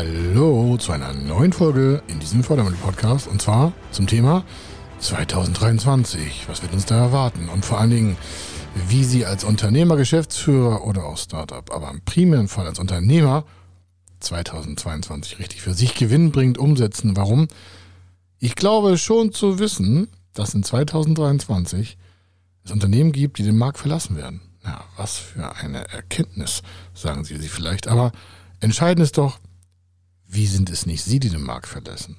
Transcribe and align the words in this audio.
Hallo 0.00 0.78
zu 0.78 0.92
einer 0.92 1.12
neuen 1.12 1.52
Folge 1.52 2.02
in 2.06 2.20
diesem 2.20 2.42
Fördermittel-Podcast 2.42 3.28
und 3.28 3.42
zwar 3.42 3.74
zum 3.90 4.06
Thema 4.06 4.44
2023. 4.98 6.48
Was 6.48 6.62
wird 6.62 6.72
uns 6.72 6.86
da 6.86 6.96
erwarten? 6.96 7.50
Und 7.50 7.66
vor 7.66 7.78
allen 7.78 7.90
Dingen, 7.90 8.16
wie 8.88 9.04
Sie 9.04 9.26
als 9.26 9.44
Unternehmer, 9.44 9.98
Geschäftsführer 9.98 10.86
oder 10.86 11.04
auch 11.04 11.18
Startup, 11.18 11.70
aber 11.70 11.90
im 11.90 12.00
primären 12.00 12.48
Fall 12.48 12.66
als 12.66 12.78
Unternehmer 12.78 13.44
2022 14.20 15.38
richtig 15.38 15.60
für 15.60 15.74
sich 15.74 15.94
gewinnbringend 15.94 16.56
umsetzen. 16.56 17.14
Warum? 17.18 17.48
Ich 18.38 18.54
glaube 18.54 18.96
schon 18.96 19.34
zu 19.34 19.58
wissen, 19.58 20.08
dass 20.32 20.54
in 20.54 20.62
2023 20.62 21.98
es 22.64 22.70
Unternehmen 22.70 23.12
gibt, 23.12 23.36
die 23.36 23.42
den 23.42 23.58
Markt 23.58 23.76
verlassen 23.76 24.16
werden. 24.16 24.40
Ja, 24.64 24.82
was 24.96 25.18
für 25.18 25.56
eine 25.56 25.86
Erkenntnis, 25.90 26.62
sagen 26.94 27.22
Sie 27.24 27.36
sich 27.36 27.50
vielleicht. 27.50 27.86
Aber 27.86 28.12
entscheidend 28.60 29.04
ist 29.04 29.18
doch, 29.18 29.38
wie 30.32 30.46
sind 30.46 30.70
es 30.70 30.86
nicht 30.86 31.02
Sie, 31.02 31.18
die 31.18 31.28
den 31.28 31.42
Markt 31.42 31.66
verlassen? 31.66 32.16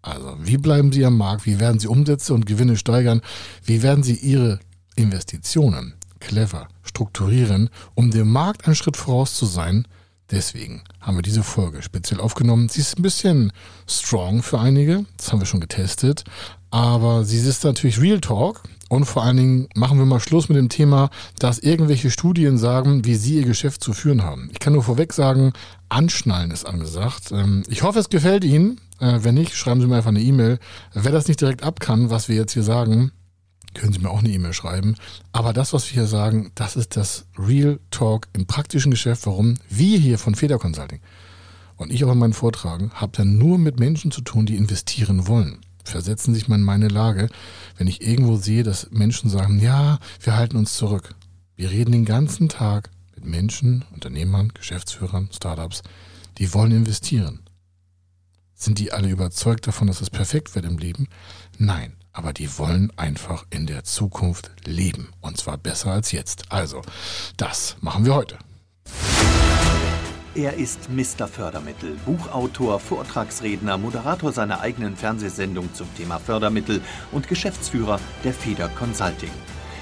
Also, 0.00 0.36
wie 0.40 0.56
bleiben 0.56 0.90
Sie 0.90 1.04
am 1.04 1.16
Markt? 1.16 1.46
Wie 1.46 1.60
werden 1.60 1.78
Sie 1.78 1.86
Umsätze 1.86 2.34
und 2.34 2.46
Gewinne 2.46 2.76
steigern? 2.76 3.20
Wie 3.64 3.82
werden 3.82 4.02
Sie 4.02 4.16
Ihre 4.16 4.58
Investitionen 4.96 5.94
clever 6.18 6.68
strukturieren, 6.82 7.70
um 7.94 8.10
dem 8.10 8.30
Markt 8.30 8.66
einen 8.66 8.74
Schritt 8.74 8.96
voraus 8.96 9.34
zu 9.34 9.46
sein? 9.46 9.86
Deswegen 10.30 10.82
haben 11.00 11.16
wir 11.16 11.22
diese 11.22 11.42
Folge 11.42 11.82
speziell 11.82 12.20
aufgenommen. 12.20 12.68
Sie 12.68 12.80
ist 12.80 12.98
ein 12.98 13.02
bisschen 13.02 13.52
strong 13.86 14.42
für 14.42 14.58
einige, 14.58 15.04
das 15.18 15.30
haben 15.30 15.40
wir 15.40 15.46
schon 15.46 15.60
getestet, 15.60 16.24
aber 16.70 17.24
sie 17.24 17.36
ist 17.36 17.64
natürlich 17.64 18.00
Real 18.00 18.20
Talk 18.20 18.62
und 18.88 19.04
vor 19.04 19.22
allen 19.24 19.36
Dingen 19.36 19.68
machen 19.74 19.98
wir 19.98 20.06
mal 20.06 20.20
Schluss 20.20 20.48
mit 20.48 20.56
dem 20.56 20.70
Thema, 20.70 21.10
dass 21.38 21.58
irgendwelche 21.58 22.10
Studien 22.10 22.56
sagen, 22.56 23.04
wie 23.04 23.14
Sie 23.14 23.36
Ihr 23.36 23.44
Geschäft 23.44 23.82
zu 23.82 23.92
führen 23.92 24.22
haben. 24.22 24.48
Ich 24.52 24.58
kann 24.58 24.72
nur 24.72 24.82
vorweg 24.82 25.12
sagen, 25.12 25.52
Anschnallen 25.92 26.50
ist 26.50 26.64
angesagt. 26.64 27.32
Ähm, 27.32 27.62
ich 27.68 27.82
hoffe, 27.82 27.98
es 27.98 28.08
gefällt 28.08 28.44
Ihnen. 28.44 28.80
Äh, 29.00 29.20
wenn 29.22 29.34
nicht, 29.34 29.54
schreiben 29.54 29.80
Sie 29.80 29.86
mir 29.86 29.96
einfach 29.96 30.08
eine 30.08 30.22
E-Mail. 30.22 30.58
Wer 30.94 31.12
das 31.12 31.28
nicht 31.28 31.40
direkt 31.40 31.62
ab 31.62 31.80
kann, 31.80 32.10
was 32.10 32.28
wir 32.28 32.36
jetzt 32.36 32.52
hier 32.52 32.62
sagen, 32.62 33.12
können 33.74 33.92
Sie 33.92 33.98
mir 33.98 34.10
auch 34.10 34.20
eine 34.20 34.30
E-Mail 34.30 34.52
schreiben. 34.52 34.96
Aber 35.32 35.52
das, 35.52 35.72
was 35.72 35.88
wir 35.88 35.94
hier 35.94 36.06
sagen, 36.06 36.52
das 36.54 36.76
ist 36.76 36.96
das 36.96 37.26
Real 37.38 37.78
Talk 37.90 38.28
im 38.32 38.46
praktischen 38.46 38.90
Geschäft. 38.90 39.26
Warum? 39.26 39.54
Wir 39.68 39.98
hier 39.98 40.18
von 40.18 40.34
Feder 40.34 40.58
Consulting 40.58 41.00
und 41.76 41.92
ich 41.92 42.04
auch 42.04 42.12
in 42.12 42.18
meinen 42.18 42.32
Vortragen 42.32 42.90
habe 42.94 43.12
dann 43.16 43.38
nur 43.38 43.58
mit 43.58 43.78
Menschen 43.78 44.10
zu 44.10 44.20
tun, 44.20 44.46
die 44.46 44.56
investieren 44.56 45.26
wollen 45.26 45.60
versetzen 45.84 46.34
sich 46.34 46.48
mal 46.48 46.56
in 46.56 46.62
meine 46.62 46.88
Lage, 46.88 47.28
wenn 47.76 47.86
ich 47.86 48.06
irgendwo 48.06 48.36
sehe, 48.36 48.62
dass 48.62 48.90
Menschen 48.90 49.30
sagen, 49.30 49.60
ja, 49.60 49.98
wir 50.20 50.36
halten 50.36 50.56
uns 50.56 50.76
zurück. 50.76 51.14
Wir 51.56 51.70
reden 51.70 51.92
den 51.92 52.04
ganzen 52.04 52.48
Tag 52.48 52.90
mit 53.22 53.30
Menschen, 53.30 53.84
Unternehmern, 53.92 54.52
Geschäftsführern, 54.54 55.28
Startups, 55.32 55.82
die 56.38 56.52
wollen 56.54 56.72
investieren. 56.72 57.40
Sind 58.54 58.78
die 58.78 58.92
alle 58.92 59.08
überzeugt 59.08 59.66
davon, 59.66 59.88
dass 59.88 60.00
es 60.00 60.10
perfekt 60.10 60.54
wird 60.54 60.64
im 60.64 60.78
Leben? 60.78 61.08
Nein, 61.58 61.96
aber 62.12 62.32
die 62.32 62.58
wollen 62.58 62.92
einfach 62.96 63.44
in 63.50 63.66
der 63.66 63.84
Zukunft 63.84 64.52
leben. 64.64 65.08
Und 65.20 65.36
zwar 65.36 65.56
besser 65.56 65.90
als 65.90 66.12
jetzt. 66.12 66.50
Also, 66.50 66.82
das 67.36 67.76
machen 67.80 68.04
wir 68.04 68.14
heute. 68.14 68.38
Er 70.34 70.54
ist 70.54 70.88
Mr. 70.88 71.28
Fördermittel, 71.28 71.96
Buchautor, 72.06 72.80
Vortragsredner, 72.80 73.76
Moderator 73.76 74.32
seiner 74.32 74.60
eigenen 74.60 74.96
Fernsehsendung 74.96 75.74
zum 75.74 75.94
Thema 75.96 76.18
Fördermittel 76.18 76.80
und 77.10 77.28
Geschäftsführer 77.28 78.00
der 78.24 78.32
Feder 78.32 78.68
Consulting. 78.70 79.30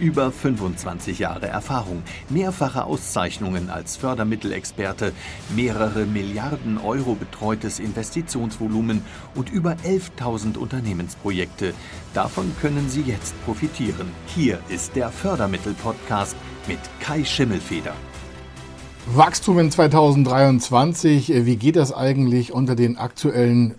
Über 0.00 0.32
25 0.32 1.20
Jahre 1.20 1.46
Erfahrung, 1.46 2.02
mehrfache 2.28 2.84
Auszeichnungen 2.84 3.70
als 3.70 3.96
Fördermittelexperte, 3.96 5.12
mehrere 5.54 6.04
Milliarden 6.04 6.78
Euro 6.78 7.14
betreutes 7.14 7.78
Investitionsvolumen 7.78 9.02
und 9.36 9.50
über 9.52 9.76
11.000 9.84 10.58
Unternehmensprojekte. 10.58 11.74
Davon 12.12 12.52
können 12.60 12.90
Sie 12.90 13.02
jetzt 13.02 13.34
profitieren. 13.44 14.08
Hier 14.26 14.58
ist 14.68 14.96
der 14.96 15.10
Fördermittel-Podcast 15.10 16.34
mit 16.66 16.80
Kai 16.98 17.24
Schimmelfeder. 17.24 17.94
Wachstum 19.06 19.60
in 19.60 19.70
2023, 19.70 21.28
wie 21.46 21.56
geht 21.56 21.76
das 21.76 21.92
eigentlich 21.92 22.52
unter 22.52 22.74
den 22.74 22.98
aktuellen, 22.98 23.76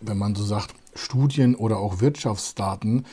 wenn 0.00 0.18
man 0.18 0.36
so 0.36 0.44
sagt, 0.44 0.74
Studien 0.94 1.54
oder 1.56 1.78
auch 1.78 2.00
Wirtschaftsdaten? 2.00 3.06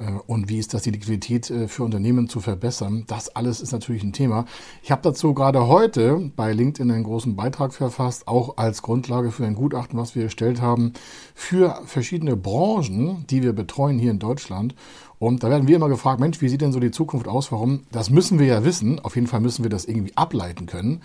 Äh, 0.00 0.12
und 0.26 0.48
wie 0.48 0.58
ist 0.58 0.74
das, 0.74 0.82
die 0.82 0.90
Liquidität 0.90 1.50
äh, 1.50 1.68
für 1.68 1.84
Unternehmen 1.84 2.28
zu 2.28 2.40
verbessern? 2.40 3.04
Das 3.06 3.28
alles 3.28 3.60
ist 3.60 3.72
natürlich 3.72 4.02
ein 4.02 4.12
Thema. 4.12 4.46
Ich 4.82 4.90
habe 4.90 5.02
dazu 5.02 5.34
gerade 5.34 5.66
heute 5.68 6.30
bei 6.36 6.52
LinkedIn 6.52 6.90
einen 6.90 7.04
großen 7.04 7.36
Beitrag 7.36 7.72
verfasst, 7.72 8.26
auch 8.26 8.56
als 8.56 8.82
Grundlage 8.82 9.30
für 9.30 9.44
ein 9.44 9.54
Gutachten, 9.54 9.98
was 9.98 10.14
wir 10.14 10.24
erstellt 10.24 10.60
haben, 10.60 10.92
für 11.34 11.80
verschiedene 11.84 12.36
Branchen, 12.36 13.24
die 13.28 13.42
wir 13.42 13.52
betreuen 13.52 13.98
hier 13.98 14.10
in 14.10 14.18
Deutschland. 14.18 14.74
Und 15.20 15.42
da 15.42 15.50
werden 15.50 15.68
wir 15.68 15.76
immer 15.76 15.90
gefragt, 15.90 16.18
Mensch, 16.18 16.40
wie 16.40 16.48
sieht 16.48 16.62
denn 16.62 16.72
so 16.72 16.80
die 16.80 16.90
Zukunft 16.90 17.28
aus? 17.28 17.52
Warum? 17.52 17.82
Das 17.92 18.08
müssen 18.08 18.38
wir 18.38 18.46
ja 18.46 18.64
wissen. 18.64 18.98
Auf 19.00 19.16
jeden 19.16 19.26
Fall 19.26 19.40
müssen 19.40 19.62
wir 19.62 19.68
das 19.68 19.84
irgendwie 19.84 20.16
ableiten 20.16 20.64
können. 20.64 21.02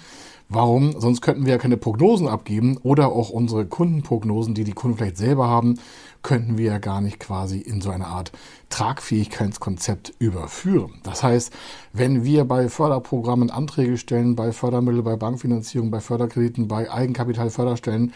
Warum? 0.48 1.02
Sonst 1.02 1.20
könnten 1.20 1.46
wir 1.46 1.52
ja 1.52 1.58
keine 1.58 1.76
Prognosen 1.76 2.30
abgeben 2.30 2.78
oder 2.82 3.10
auch 3.10 3.30
unsere 3.30 3.66
Kundenprognosen, 3.66 4.54
die 4.54 4.64
die 4.64 4.72
Kunden 4.72 4.98
vielleicht 4.98 5.18
selber 5.18 5.50
haben, 5.50 5.80
könnten 6.24 6.58
wir 6.58 6.66
ja 6.66 6.78
gar 6.78 7.02
nicht 7.02 7.20
quasi 7.20 7.60
in 7.60 7.82
so 7.82 7.90
eine 7.90 8.08
Art 8.08 8.32
Tragfähigkeitskonzept 8.70 10.14
überführen. 10.18 10.94
Das 11.04 11.22
heißt, 11.22 11.52
wenn 11.92 12.24
wir 12.24 12.46
bei 12.46 12.70
Förderprogrammen 12.70 13.50
Anträge 13.50 13.98
stellen, 13.98 14.38
bei 14.38 14.54
Fördermittel, 14.54 15.04
bei 15.04 15.18
Bankfinanzierung, 15.18 15.92
bei 15.92 16.00
Förderkrediten, 16.00 16.70
bei 16.70 16.90
Eigenkapitalförderstellen, 16.90 18.14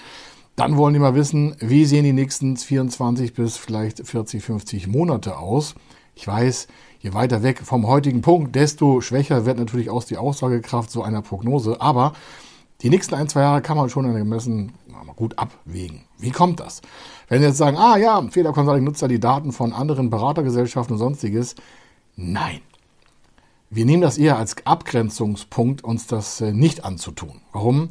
dann 0.59 0.77
wollen 0.77 0.93
die 0.93 0.99
mal 0.99 1.15
wissen, 1.15 1.55
wie 1.59 1.85
sehen 1.85 2.03
die 2.03 2.13
nächsten 2.13 2.57
24 2.57 3.33
bis 3.33 3.57
vielleicht 3.57 4.05
40, 4.05 4.43
50 4.43 4.87
Monate 4.87 5.37
aus. 5.37 5.75
Ich 6.15 6.27
weiß, 6.27 6.67
je 6.99 7.13
weiter 7.13 7.43
weg 7.43 7.61
vom 7.63 7.87
heutigen 7.87 8.21
Punkt, 8.21 8.55
desto 8.55 8.99
schwächer 8.99 9.45
wird 9.45 9.57
natürlich 9.57 9.89
auch 9.89 10.03
die 10.03 10.17
Aussagekraft 10.17 10.91
so 10.91 11.01
einer 11.01 11.21
Prognose. 11.21 11.79
Aber 11.79 12.13
die 12.81 12.89
nächsten 12.89 13.15
ein, 13.15 13.29
zwei 13.29 13.41
Jahre 13.41 13.61
kann 13.61 13.77
man 13.77 13.89
schon 13.89 14.13
gemessen 14.13 14.73
gut 15.15 15.37
abwägen. 15.37 16.01
Wie 16.17 16.31
kommt 16.31 16.59
das? 16.59 16.81
Wenn 17.27 17.39
Sie 17.39 17.47
jetzt 17.47 17.57
sagen, 17.57 17.77
ah 17.77 17.97
ja, 17.97 18.21
Feder 18.31 18.51
nutzt 18.79 19.01
ja 19.01 19.07
die 19.07 19.19
Daten 19.19 19.51
von 19.51 19.73
anderen 19.73 20.09
Beratergesellschaften 20.09 20.93
und 20.93 20.99
sonstiges. 20.99 21.55
Nein. 22.15 22.61
Wir 23.69 23.85
nehmen 23.85 24.01
das 24.01 24.17
eher 24.17 24.37
als 24.37 24.55
Abgrenzungspunkt, 24.65 25.83
uns 25.83 26.07
das 26.07 26.41
äh, 26.41 26.51
nicht 26.53 26.85
anzutun. 26.85 27.41
Warum? 27.51 27.89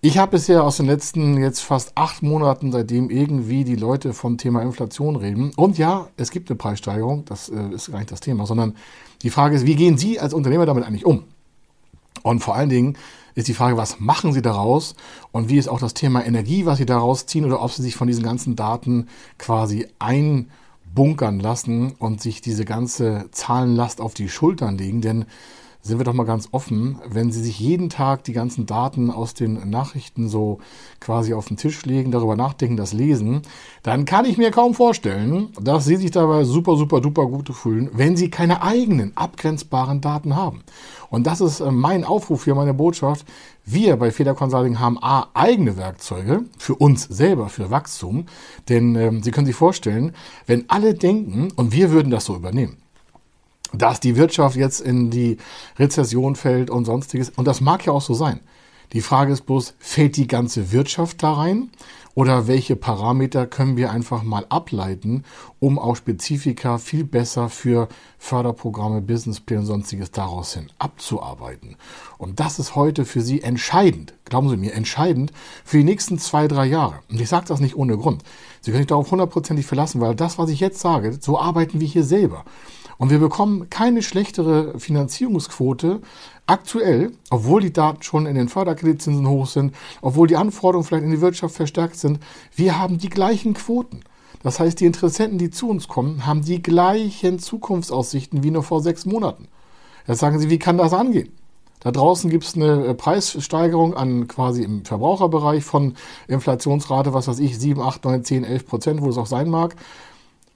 Ich 0.00 0.16
habe 0.16 0.30
bisher 0.30 0.62
aus 0.62 0.76
den 0.76 0.86
letzten 0.86 1.38
jetzt 1.38 1.58
fast 1.58 1.90
acht 1.96 2.22
Monaten, 2.22 2.70
seitdem 2.70 3.10
irgendwie 3.10 3.64
die 3.64 3.74
Leute 3.74 4.12
vom 4.12 4.38
Thema 4.38 4.62
Inflation 4.62 5.16
reden, 5.16 5.50
und 5.56 5.76
ja, 5.76 6.06
es 6.16 6.30
gibt 6.30 6.48
eine 6.48 6.56
Preissteigerung, 6.56 7.24
das 7.24 7.48
äh, 7.48 7.74
ist 7.74 7.90
gar 7.90 7.98
nicht 7.98 8.12
das 8.12 8.20
Thema, 8.20 8.46
sondern 8.46 8.76
die 9.22 9.30
Frage 9.30 9.56
ist, 9.56 9.66
wie 9.66 9.74
gehen 9.74 9.98
Sie 9.98 10.20
als 10.20 10.34
Unternehmer 10.34 10.66
damit 10.66 10.84
eigentlich 10.84 11.04
um? 11.04 11.24
Und 12.22 12.38
vor 12.44 12.54
allen 12.54 12.68
Dingen 12.68 12.96
ist 13.34 13.48
die 13.48 13.54
Frage, 13.54 13.76
was 13.76 13.98
machen 13.98 14.32
Sie 14.32 14.40
daraus 14.40 14.94
und 15.32 15.48
wie 15.48 15.58
ist 15.58 15.66
auch 15.66 15.80
das 15.80 15.94
Thema 15.94 16.24
Energie, 16.24 16.64
was 16.64 16.78
Sie 16.78 16.86
daraus 16.86 17.26
ziehen 17.26 17.44
oder 17.44 17.60
ob 17.60 17.72
Sie 17.72 17.82
sich 17.82 17.96
von 17.96 18.06
diesen 18.06 18.22
ganzen 18.22 18.54
Daten 18.54 19.08
quasi 19.36 19.88
einbunkern 19.98 21.40
lassen 21.40 21.94
und 21.98 22.22
sich 22.22 22.40
diese 22.40 22.64
ganze 22.64 23.26
Zahlenlast 23.32 24.00
auf 24.00 24.14
die 24.14 24.28
Schultern 24.28 24.78
legen. 24.78 25.00
Denn 25.00 25.24
sind 25.88 25.98
wir 25.98 26.04
doch 26.04 26.12
mal 26.12 26.24
ganz 26.24 26.48
offen, 26.52 26.98
wenn 27.08 27.32
Sie 27.32 27.42
sich 27.42 27.58
jeden 27.58 27.88
Tag 27.88 28.22
die 28.24 28.32
ganzen 28.32 28.66
Daten 28.66 29.10
aus 29.10 29.34
den 29.34 29.68
Nachrichten 29.68 30.28
so 30.28 30.58
quasi 31.00 31.34
auf 31.34 31.48
den 31.48 31.56
Tisch 31.56 31.84
legen, 31.84 32.12
darüber 32.12 32.36
nachdenken, 32.36 32.76
das 32.76 32.92
lesen, 32.92 33.42
dann 33.82 34.04
kann 34.04 34.26
ich 34.26 34.38
mir 34.38 34.50
kaum 34.50 34.74
vorstellen, 34.74 35.48
dass 35.60 35.86
Sie 35.86 35.96
sich 35.96 36.10
dabei 36.10 36.44
super, 36.44 36.76
super, 36.76 37.00
duper 37.00 37.26
gut 37.26 37.48
fühlen, 37.48 37.90
wenn 37.92 38.16
Sie 38.16 38.30
keine 38.30 38.62
eigenen 38.62 39.16
abgrenzbaren 39.16 40.00
Daten 40.00 40.36
haben. 40.36 40.62
Und 41.10 41.26
das 41.26 41.40
ist 41.40 41.60
äh, 41.60 41.70
mein 41.70 42.04
Aufruf 42.04 42.44
hier, 42.44 42.54
meine 42.54 42.74
Botschaft. 42.74 43.26
Wir 43.64 43.96
bei 43.96 44.10
Feder 44.10 44.34
Consulting 44.34 44.78
haben 44.78 44.98
A, 45.02 45.28
eigene 45.34 45.76
Werkzeuge 45.76 46.44
für 46.58 46.74
uns 46.74 47.04
selber, 47.04 47.48
für 47.48 47.70
Wachstum. 47.70 48.26
Denn 48.68 48.94
ähm, 48.94 49.22
Sie 49.22 49.30
können 49.30 49.46
sich 49.46 49.56
vorstellen, 49.56 50.12
wenn 50.46 50.68
alle 50.68 50.94
denken, 50.94 51.48
und 51.56 51.72
wir 51.72 51.90
würden 51.90 52.10
das 52.10 52.26
so 52.26 52.36
übernehmen, 52.36 52.76
dass 53.72 54.00
die 54.00 54.16
Wirtschaft 54.16 54.56
jetzt 54.56 54.80
in 54.80 55.10
die 55.10 55.36
Rezession 55.78 56.36
fällt 56.36 56.70
und 56.70 56.84
sonstiges. 56.84 57.30
Und 57.30 57.46
das 57.46 57.60
mag 57.60 57.84
ja 57.86 57.92
auch 57.92 58.02
so 58.02 58.14
sein. 58.14 58.40
Die 58.92 59.02
Frage 59.02 59.32
ist 59.32 59.42
bloß, 59.42 59.74
fällt 59.78 60.16
die 60.16 60.26
ganze 60.26 60.72
Wirtschaft 60.72 61.22
da 61.22 61.34
rein? 61.34 61.70
Oder 62.14 62.48
welche 62.48 62.74
Parameter 62.74 63.46
können 63.46 63.76
wir 63.76 63.92
einfach 63.92 64.24
mal 64.24 64.44
ableiten, 64.48 65.22
um 65.60 65.78
auch 65.78 65.94
Spezifika 65.94 66.78
viel 66.78 67.04
besser 67.04 67.48
für 67.48 67.86
Förderprogramme, 68.18 69.02
Businesspläne 69.02 69.60
und 69.60 69.66
sonstiges 69.66 70.10
daraus 70.10 70.54
hin 70.54 70.66
abzuarbeiten? 70.80 71.76
Und 72.16 72.40
das 72.40 72.58
ist 72.58 72.74
heute 72.74 73.04
für 73.04 73.20
Sie 73.20 73.42
entscheidend, 73.42 74.14
glauben 74.24 74.48
Sie 74.48 74.56
mir, 74.56 74.72
entscheidend 74.74 75.32
für 75.64 75.76
die 75.76 75.84
nächsten 75.84 76.18
zwei, 76.18 76.48
drei 76.48 76.66
Jahre. 76.66 76.98
Und 77.08 77.20
ich 77.20 77.28
sage 77.28 77.46
das 77.46 77.60
nicht 77.60 77.76
ohne 77.76 77.96
Grund. 77.96 78.24
Sie 78.62 78.72
können 78.72 78.80
sich 78.82 78.88
darauf 78.88 79.12
hundertprozentig 79.12 79.66
verlassen, 79.66 80.00
weil 80.00 80.16
das, 80.16 80.38
was 80.38 80.50
ich 80.50 80.58
jetzt 80.58 80.80
sage, 80.80 81.16
so 81.20 81.38
arbeiten 81.38 81.78
wir 81.78 81.86
hier 81.86 82.04
selber. 82.04 82.44
Und 82.98 83.10
wir 83.10 83.20
bekommen 83.20 83.70
keine 83.70 84.02
schlechtere 84.02 84.78
Finanzierungsquote 84.78 86.00
aktuell, 86.46 87.12
obwohl 87.30 87.60
die 87.60 87.72
Daten 87.72 88.02
schon 88.02 88.26
in 88.26 88.34
den 88.34 88.48
Förderkreditzinsen 88.48 89.28
hoch 89.28 89.46
sind, 89.46 89.74
obwohl 90.02 90.26
die 90.26 90.36
Anforderungen 90.36 90.84
vielleicht 90.84 91.04
in 91.04 91.12
die 91.12 91.20
Wirtschaft 91.20 91.54
verstärkt 91.54 91.96
sind. 91.96 92.18
Wir 92.54 92.78
haben 92.78 92.98
die 92.98 93.08
gleichen 93.08 93.54
Quoten. 93.54 94.00
Das 94.42 94.60
heißt, 94.60 94.80
die 94.80 94.86
Interessenten, 94.86 95.38
die 95.38 95.50
zu 95.50 95.68
uns 95.68 95.88
kommen, 95.88 96.26
haben 96.26 96.44
die 96.44 96.62
gleichen 96.62 97.38
Zukunftsaussichten 97.38 98.42
wie 98.42 98.50
nur 98.50 98.62
vor 98.62 98.82
sechs 98.82 99.06
Monaten. 99.06 99.48
Jetzt 100.06 100.20
sagen 100.20 100.38
Sie, 100.38 100.50
wie 100.50 100.58
kann 100.58 100.78
das 100.78 100.92
angehen? 100.92 101.30
Da 101.80 101.92
draußen 101.92 102.28
gibt 102.30 102.44
es 102.44 102.56
eine 102.56 102.86
äh, 102.86 102.94
Preissteigerung 102.94 103.94
an 103.94 104.26
quasi 104.26 104.62
im 104.62 104.84
Verbraucherbereich 104.84 105.62
von 105.64 105.94
Inflationsrate, 106.26 107.14
was 107.14 107.28
weiß 107.28 107.38
ich, 107.38 107.58
7, 107.58 107.80
8, 107.80 108.04
9, 108.04 108.24
10, 108.24 108.44
11 108.44 108.66
Prozent, 108.66 109.02
wo 109.02 109.10
es 109.10 109.18
auch 109.18 109.26
sein 109.26 109.48
mag. 109.48 109.76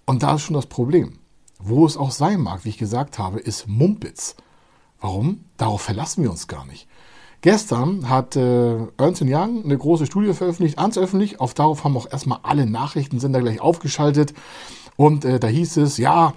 Und 0.04 0.22
da 0.22 0.34
ist 0.34 0.42
schon 0.42 0.54
das 0.54 0.66
Problem. 0.66 1.18
Wo 1.64 1.86
es 1.86 1.96
auch 1.96 2.10
sein 2.10 2.40
mag, 2.40 2.64
wie 2.64 2.70
ich 2.70 2.78
gesagt 2.78 3.18
habe, 3.18 3.38
ist 3.38 3.68
Mumpitz. 3.68 4.34
Warum? 5.00 5.44
Darauf 5.56 5.82
verlassen 5.82 6.22
wir 6.24 6.30
uns 6.30 6.48
gar 6.48 6.66
nicht. 6.66 6.88
Gestern 7.40 8.08
hat 8.08 8.36
äh, 8.36 8.76
Ernst 8.96 9.22
Young 9.22 9.64
eine 9.64 9.78
große 9.78 10.06
Studie 10.06 10.32
veröffentlicht, 10.32 10.78
ans 10.78 10.98
öffentlich. 10.98 11.40
Auf 11.40 11.54
darauf 11.54 11.84
haben 11.84 11.96
auch 11.96 12.10
erstmal 12.10 12.40
alle 12.42 12.66
Nachrichtensender 12.66 13.40
gleich 13.40 13.60
aufgeschaltet. 13.60 14.34
Und 14.96 15.24
äh, 15.24 15.38
da 15.38 15.48
hieß 15.48 15.76
es, 15.78 15.98
ja, 15.98 16.34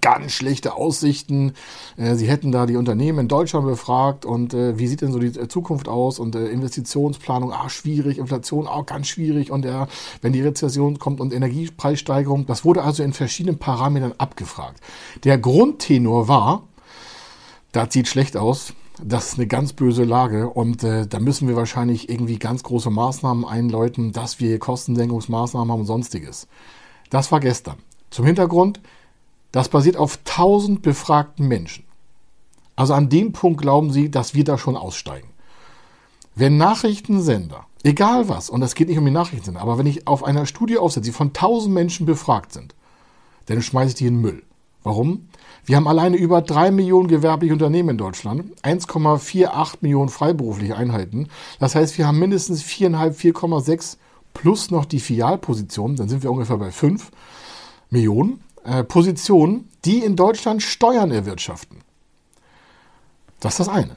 ganz 0.00 0.32
schlechte 0.32 0.74
Aussichten. 0.74 1.54
Äh, 1.96 2.14
sie 2.14 2.28
hätten 2.28 2.52
da 2.52 2.66
die 2.66 2.76
Unternehmen 2.76 3.20
in 3.20 3.28
Deutschland 3.28 3.66
befragt 3.66 4.24
und 4.24 4.54
äh, 4.54 4.78
wie 4.78 4.86
sieht 4.86 5.02
denn 5.02 5.12
so 5.12 5.18
die 5.18 5.38
äh, 5.38 5.48
Zukunft 5.48 5.88
aus 5.88 6.18
und 6.18 6.34
äh, 6.34 6.48
Investitionsplanung, 6.48 7.52
ah, 7.52 7.68
schwierig, 7.68 8.18
Inflation 8.18 8.66
auch 8.66 8.86
ganz 8.86 9.08
schwierig 9.08 9.50
und 9.50 9.64
äh, 9.64 9.86
wenn 10.20 10.32
die 10.32 10.42
Rezession 10.42 10.98
kommt 10.98 11.20
und 11.20 11.32
Energiepreissteigerung, 11.32 12.46
das 12.46 12.64
wurde 12.64 12.82
also 12.82 13.02
in 13.02 13.12
verschiedenen 13.12 13.58
Parametern 13.58 14.14
abgefragt. 14.18 14.80
Der 15.24 15.38
Grundtenor 15.38 16.28
war, 16.28 16.62
das 17.72 17.92
sieht 17.92 18.08
schlecht 18.08 18.36
aus, 18.36 18.74
das 19.02 19.28
ist 19.28 19.38
eine 19.38 19.46
ganz 19.46 19.72
böse 19.72 20.04
Lage 20.04 20.48
und 20.48 20.84
äh, 20.84 21.06
da 21.06 21.18
müssen 21.18 21.48
wir 21.48 21.56
wahrscheinlich 21.56 22.08
irgendwie 22.08 22.38
ganz 22.38 22.62
große 22.62 22.90
Maßnahmen 22.90 23.44
einläuten, 23.44 24.12
dass 24.12 24.38
wir 24.38 24.58
Kostensenkungsmaßnahmen 24.58 25.72
haben 25.72 25.80
und 25.80 25.86
sonstiges. 25.86 26.46
Das 27.10 27.32
war 27.32 27.40
gestern. 27.40 27.76
Zum 28.10 28.26
Hintergrund, 28.26 28.80
das 29.52 29.68
basiert 29.68 29.96
auf 29.96 30.18
1000 30.26 30.82
befragten 30.82 31.46
Menschen. 31.46 31.84
Also 32.74 32.94
an 32.94 33.08
dem 33.08 33.32
Punkt 33.32 33.60
glauben 33.60 33.92
Sie, 33.92 34.10
dass 34.10 34.34
wir 34.34 34.44
da 34.44 34.58
schon 34.58 34.76
aussteigen. 34.76 35.28
Wenn 36.34 36.56
Nachrichtensender, 36.56 37.66
egal 37.84 38.28
was, 38.28 38.48
und 38.48 38.60
das 38.60 38.74
geht 38.74 38.88
nicht 38.88 38.98
um 38.98 39.04
die 39.04 39.10
Nachrichtensender, 39.10 39.60
aber 39.60 39.76
wenn 39.76 39.86
ich 39.86 40.06
auf 40.06 40.24
einer 40.24 40.46
Studie 40.46 40.78
aufsetze, 40.78 41.04
die 41.04 41.12
von 41.12 41.28
1000 41.28 41.72
Menschen 41.72 42.06
befragt 42.06 42.52
sind, 42.52 42.74
dann 43.46 43.60
schmeiße 43.60 43.88
ich 43.88 43.94
die 43.96 44.06
in 44.06 44.14
den 44.14 44.22
Müll. 44.22 44.42
Warum? 44.82 45.28
Wir 45.64 45.76
haben 45.76 45.86
alleine 45.86 46.16
über 46.16 46.42
3 46.42 46.72
Millionen 46.72 47.06
gewerbliche 47.06 47.52
Unternehmen 47.52 47.90
in 47.90 47.98
Deutschland, 47.98 48.44
1,48 48.62 49.76
Millionen 49.82 50.08
freiberufliche 50.08 50.76
Einheiten. 50.76 51.28
Das 51.60 51.74
heißt, 51.74 51.98
wir 51.98 52.06
haben 52.06 52.18
mindestens 52.18 52.64
4,5, 52.64 53.34
4,6 53.36 53.96
plus 54.34 54.70
noch 54.70 54.86
die 54.86 54.98
Filialpositionen, 54.98 55.96
dann 55.96 56.08
sind 56.08 56.22
wir 56.22 56.32
ungefähr 56.32 56.56
bei 56.56 56.72
5 56.72 57.10
Millionen 57.90 58.40
äh, 58.64 58.84
Positionen, 58.84 59.68
die 59.84 59.98
in 59.98 60.16
Deutschland 60.16 60.62
Steuern 60.62 61.10
erwirtschaften. 61.10 61.78
Das 63.40 63.54
ist 63.54 63.60
das 63.60 63.68
eine. 63.68 63.96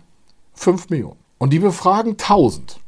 5 0.55 0.89
Millionen. 0.89 1.17
Und 1.37 1.51
die 1.51 1.59
befragen 1.59 2.11
1000. 2.11 2.79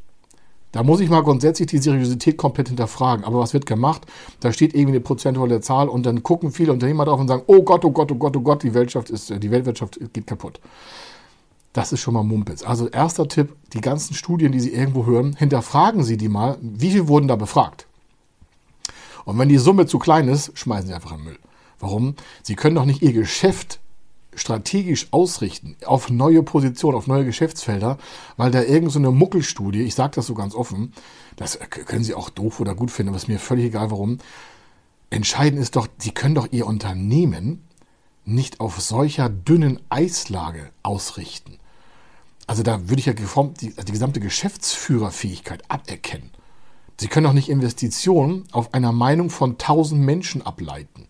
Da 0.72 0.84
muss 0.84 1.00
ich 1.00 1.10
mal 1.10 1.24
grundsätzlich 1.24 1.68
die 1.68 1.78
Seriosität 1.78 2.38
komplett 2.38 2.68
hinterfragen. 2.68 3.26
Aber 3.26 3.40
was 3.40 3.54
wird 3.54 3.66
gemacht? 3.66 4.06
Da 4.40 4.52
steht 4.52 4.74
irgendwie 4.74 4.94
eine 4.94 5.00
prozentuale 5.00 5.62
Zahl 5.62 5.88
und 5.88 6.06
dann 6.06 6.24
gucken 6.24 6.52
viele 6.52 6.74
Unternehmer 6.74 7.06
drauf 7.06 7.20
und 7.20 7.28
sagen, 7.28 7.44
oh 7.48 7.64
Gott, 7.64 7.86
oh 7.86 7.92
Gott, 7.92 8.12
oh 8.12 8.16
Gott, 8.16 8.36
oh 8.36 8.42
Gott, 8.42 8.64
die 8.64 8.74
Weltwirtschaft 8.74 9.10
ist, 9.10 9.30
die 9.30 9.52
Weltwirtschaft 9.52 10.00
geht 10.14 10.28
kaputt. 10.28 10.60
Das 11.74 11.94
ist 11.94 12.02
schon 12.02 12.16
mal 12.16 12.24
Mumpitz. 12.24 12.64
Also 12.64 12.88
erster 12.88 13.28
Tipp, 13.28 13.56
die 13.74 13.82
ganzen 13.82 14.14
Studien, 14.14 14.52
die 14.52 14.60
Sie 14.60 14.74
irgendwo 14.74 15.06
hören, 15.06 15.36
hinterfragen 15.38 16.04
Sie 16.04 16.18
die 16.18 16.30
mal, 16.30 16.58
wie 16.62 16.92
viel 16.92 17.08
wurden 17.08 17.28
da 17.28 17.36
befragt? 17.36 17.88
Und 19.26 19.38
wenn 19.38 19.50
die 19.50 19.58
Summe 19.58 19.86
zu 19.86 20.00
klein 20.00 20.28
ist, 20.28 20.58
schmeißen 20.58 20.88
Sie 20.88 20.94
einfach 20.94 21.12
in 21.12 21.18
den 21.18 21.26
Müll. 21.26 21.40
Warum? 21.80 22.16
Sie 22.44 22.56
können 22.56 22.76
doch 22.76 22.86
nicht 22.86 23.02
Ihr 23.02 23.14
Geschäft 23.14 23.80
strategisch 24.38 25.08
ausrichten 25.12 25.76
auf 25.86 26.10
neue 26.10 26.44
Positionen, 26.44 26.96
auf 26.96 27.08
neue 27.08 27.26
Geschäftsfelder, 27.26 27.98
weil 28.38 28.52
da 28.52 28.62
irgendeine 28.62 29.08
so 29.08 29.12
Muckelstudie, 29.12 29.82
ich 29.82 29.96
sage 29.96 30.14
das 30.16 30.28
so 30.28 30.36
ganz 30.36 30.54
offen, 30.54 30.94
das 31.36 31.60
können 31.70 32.04
Sie 32.04 32.14
auch 32.14 32.30
doof 32.30 32.60
oder 32.60 32.76
gut 32.76 32.92
finden, 32.92 33.10
aber 33.10 33.18
ist 33.18 33.28
mir 33.28 33.40
völlig 33.40 33.66
egal 33.66 33.92
warum. 33.92 34.20
Entscheidend 35.10 35.60
ist 35.60 35.76
doch, 35.76 35.88
Sie 35.98 36.12
können 36.12 36.36
doch 36.36 36.52
Ihr 36.52 36.68
Unternehmen 36.68 37.64
nicht 38.26 38.60
auf 38.60 38.80
solcher 38.80 39.30
dünnen 39.30 39.80
Eislage 39.90 40.70
ausrichten. 40.84 41.58
Also 42.46 42.64
da 42.64 42.90
würde 42.90 43.00
ich 43.00 43.06
ja 43.06 43.14
geformt 43.14 43.62
die, 43.62 43.74
die 43.74 43.92
gesamte 43.92 44.20
Geschäftsführerfähigkeit 44.20 45.64
aberkennen. 45.70 46.32
Sie 47.00 47.08
können 47.08 47.26
doch 47.26 47.34
nicht 47.34 47.50
Investitionen 47.50 48.46
auf 48.52 48.74
einer 48.74 48.92
Meinung 48.92 49.30
von 49.30 49.52
1000 49.52 50.02
Menschen 50.02 50.42
ableiten. 50.42 51.08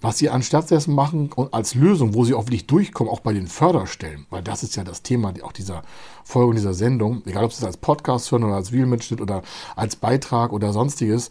Was 0.00 0.18
sie 0.18 0.30
anstatt 0.30 0.70
dessen 0.70 0.94
machen 0.94 1.30
und 1.34 1.52
als 1.52 1.74
Lösung, 1.74 2.14
wo 2.14 2.24
sie 2.24 2.34
hoffentlich 2.34 2.68
durchkommen, 2.68 3.12
auch 3.12 3.20
bei 3.20 3.32
den 3.32 3.48
Förderstellen, 3.48 4.26
weil 4.30 4.42
das 4.42 4.62
ist 4.62 4.76
ja 4.76 4.84
das 4.84 5.02
Thema 5.02 5.32
auch 5.42 5.52
dieser 5.52 5.82
Folge 6.22 6.54
dieser 6.54 6.72
Sendung, 6.72 7.22
egal 7.26 7.44
ob 7.44 7.52
sie 7.52 7.58
es 7.58 7.64
als 7.64 7.78
Podcast 7.78 8.30
hören 8.30 8.44
oder 8.44 8.54
als 8.54 8.70
Videomitschnitt 8.70 9.20
oder 9.20 9.42
als 9.74 9.96
Beitrag 9.96 10.52
oder 10.52 10.72
sonstiges, 10.72 11.30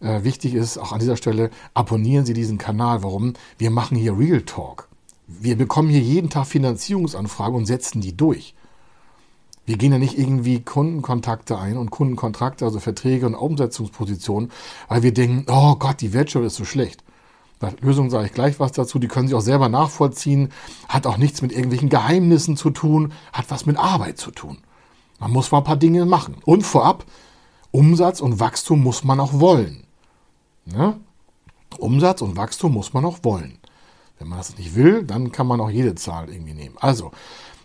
äh, 0.00 0.24
wichtig 0.24 0.54
ist 0.54 0.78
auch 0.78 0.92
an 0.92 0.98
dieser 0.98 1.16
Stelle, 1.16 1.50
abonnieren 1.74 2.26
Sie 2.26 2.34
diesen 2.34 2.58
Kanal. 2.58 3.02
Warum? 3.02 3.34
Wir 3.56 3.70
machen 3.70 3.96
hier 3.96 4.18
Real 4.18 4.42
Talk. 4.42 4.88
Wir 5.26 5.56
bekommen 5.56 5.88
hier 5.88 6.00
jeden 6.00 6.30
Tag 6.30 6.46
Finanzierungsanfragen 6.46 7.54
und 7.54 7.66
setzen 7.66 8.00
die 8.00 8.16
durch. 8.16 8.54
Wir 9.66 9.76
gehen 9.76 9.92
ja 9.92 9.98
nicht 9.98 10.18
irgendwie 10.18 10.60
Kundenkontakte 10.60 11.58
ein 11.58 11.76
und 11.76 11.90
Kundenkontrakte, 11.90 12.64
also 12.64 12.80
Verträge 12.80 13.26
und 13.26 13.34
Umsetzungspositionen, 13.34 14.50
weil 14.88 15.02
wir 15.02 15.12
denken, 15.12 15.44
oh 15.48 15.76
Gott, 15.76 16.00
die 16.00 16.14
Wirtschaft 16.14 16.46
ist 16.46 16.54
so 16.54 16.64
schlecht. 16.64 17.04
Bei 17.60 17.74
Lösung 17.80 18.10
sage 18.10 18.26
ich 18.26 18.32
gleich 18.32 18.60
was 18.60 18.72
dazu, 18.72 18.98
die 18.98 19.08
können 19.08 19.28
Sie 19.28 19.34
auch 19.34 19.40
selber 19.40 19.68
nachvollziehen, 19.68 20.50
hat 20.88 21.06
auch 21.06 21.16
nichts 21.16 21.42
mit 21.42 21.52
irgendwelchen 21.52 21.88
Geheimnissen 21.88 22.56
zu 22.56 22.70
tun, 22.70 23.12
hat 23.32 23.46
was 23.48 23.66
mit 23.66 23.76
Arbeit 23.76 24.18
zu 24.18 24.30
tun. 24.30 24.58
Man 25.18 25.32
muss 25.32 25.50
mal 25.50 25.58
ein 25.58 25.64
paar 25.64 25.76
Dinge 25.76 26.06
machen. 26.06 26.36
Und 26.44 26.62
vorab, 26.62 27.04
Umsatz 27.72 28.20
und 28.20 28.38
Wachstum 28.38 28.82
muss 28.82 29.02
man 29.02 29.18
auch 29.18 29.40
wollen. 29.40 29.84
Ne? 30.64 30.98
Umsatz 31.78 32.22
und 32.22 32.36
Wachstum 32.36 32.72
muss 32.72 32.92
man 32.92 33.04
auch 33.04 33.18
wollen. 33.22 33.58
Wenn 34.18 34.28
man 34.28 34.38
das 34.38 34.56
nicht 34.56 34.74
will, 34.74 35.02
dann 35.02 35.32
kann 35.32 35.46
man 35.46 35.60
auch 35.60 35.70
jede 35.70 35.94
Zahl 35.94 36.28
irgendwie 36.28 36.54
nehmen. 36.54 36.76
Also, 36.80 37.12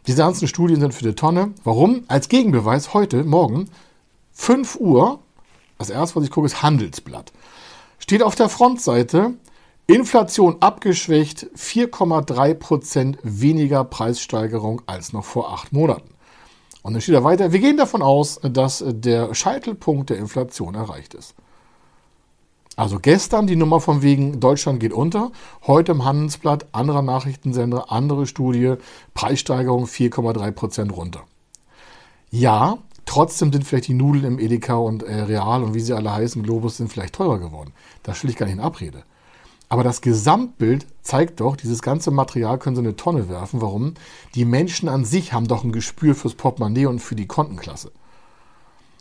diese 0.07 0.17
ganzen 0.17 0.47
Studien 0.47 0.79
sind 0.79 0.93
für 0.93 1.03
die 1.03 1.15
Tonne. 1.15 1.53
Warum? 1.63 2.03
Als 2.07 2.29
Gegenbeweis 2.29 2.93
heute, 2.93 3.23
morgen, 3.23 3.69
5 4.33 4.77
Uhr, 4.79 5.19
das 5.77 5.89
erste, 5.89 6.15
was 6.15 6.25
ich 6.25 6.31
gucke, 6.31 6.47
ist 6.47 6.61
Handelsblatt. 6.61 7.31
Steht 7.99 8.21
auf 8.21 8.35
der 8.35 8.49
Frontseite, 8.49 9.33
Inflation 9.85 10.61
abgeschwächt, 10.61 11.47
4,3 11.57 12.53
Prozent 12.53 13.17
weniger 13.21 13.83
Preissteigerung 13.83 14.81
als 14.85 15.11
noch 15.11 15.25
vor 15.25 15.51
acht 15.51 15.73
Monaten. 15.73 16.13
Und 16.83 16.93
dann 16.93 17.01
steht 17.01 17.15
da 17.15 17.23
weiter, 17.25 17.51
wir 17.51 17.59
gehen 17.59 17.75
davon 17.75 18.01
aus, 18.01 18.39
dass 18.43 18.83
der 18.87 19.33
Scheitelpunkt 19.33 20.09
der 20.09 20.17
Inflation 20.17 20.75
erreicht 20.75 21.13
ist. 21.13 21.35
Also 22.77 22.97
gestern 22.99 23.45
die 23.45 23.57
Nummer 23.57 23.81
von 23.81 24.01
wegen 24.01 24.39
Deutschland 24.39 24.79
geht 24.79 24.93
unter, 24.93 25.31
heute 25.67 25.91
im 25.91 26.05
Handelsblatt, 26.05 26.67
anderer 26.71 27.01
Nachrichtensender, 27.01 27.91
andere 27.91 28.25
Studie, 28.25 28.75
Preissteigerung 29.13 29.85
4,3 29.85 30.51
Prozent 30.51 30.95
runter. 30.95 31.23
Ja, 32.31 32.77
trotzdem 33.05 33.51
sind 33.51 33.65
vielleicht 33.65 33.89
die 33.89 33.93
Nudeln 33.93 34.25
im 34.25 34.39
Edeka 34.39 34.75
und 34.75 35.03
äh, 35.03 35.21
Real 35.21 35.61
und 35.61 35.73
wie 35.73 35.81
sie 35.81 35.93
alle 35.93 36.13
heißen, 36.13 36.41
Globus 36.41 36.77
sind 36.77 36.91
vielleicht 36.91 37.15
teurer 37.15 37.39
geworden. 37.39 37.73
Das 38.01 38.17
stelle 38.17 38.31
ich 38.31 38.37
gar 38.37 38.45
nicht 38.45 38.55
in 38.55 38.61
Abrede. 38.61 39.03
Aber 39.73 39.83
das 39.83 40.01
Gesamtbild 40.01 40.85
zeigt 41.01 41.39
doch, 41.39 41.55
dieses 41.55 41.81
ganze 41.81 42.11
Material 42.11 42.59
können 42.59 42.75
Sie 42.75 42.81
in 42.81 42.85
eine 42.85 42.95
Tonne 42.95 43.27
werfen. 43.27 43.59
Warum? 43.59 43.95
Die 44.35 44.45
Menschen 44.45 44.87
an 44.87 45.03
sich 45.03 45.33
haben 45.33 45.47
doch 45.47 45.63
ein 45.63 45.71
Gespür 45.71 46.13
fürs 46.13 46.35
Portemonnaie 46.35 46.85
und 46.85 46.99
für 46.99 47.15
die 47.15 47.25
Kontenklasse. 47.25 47.91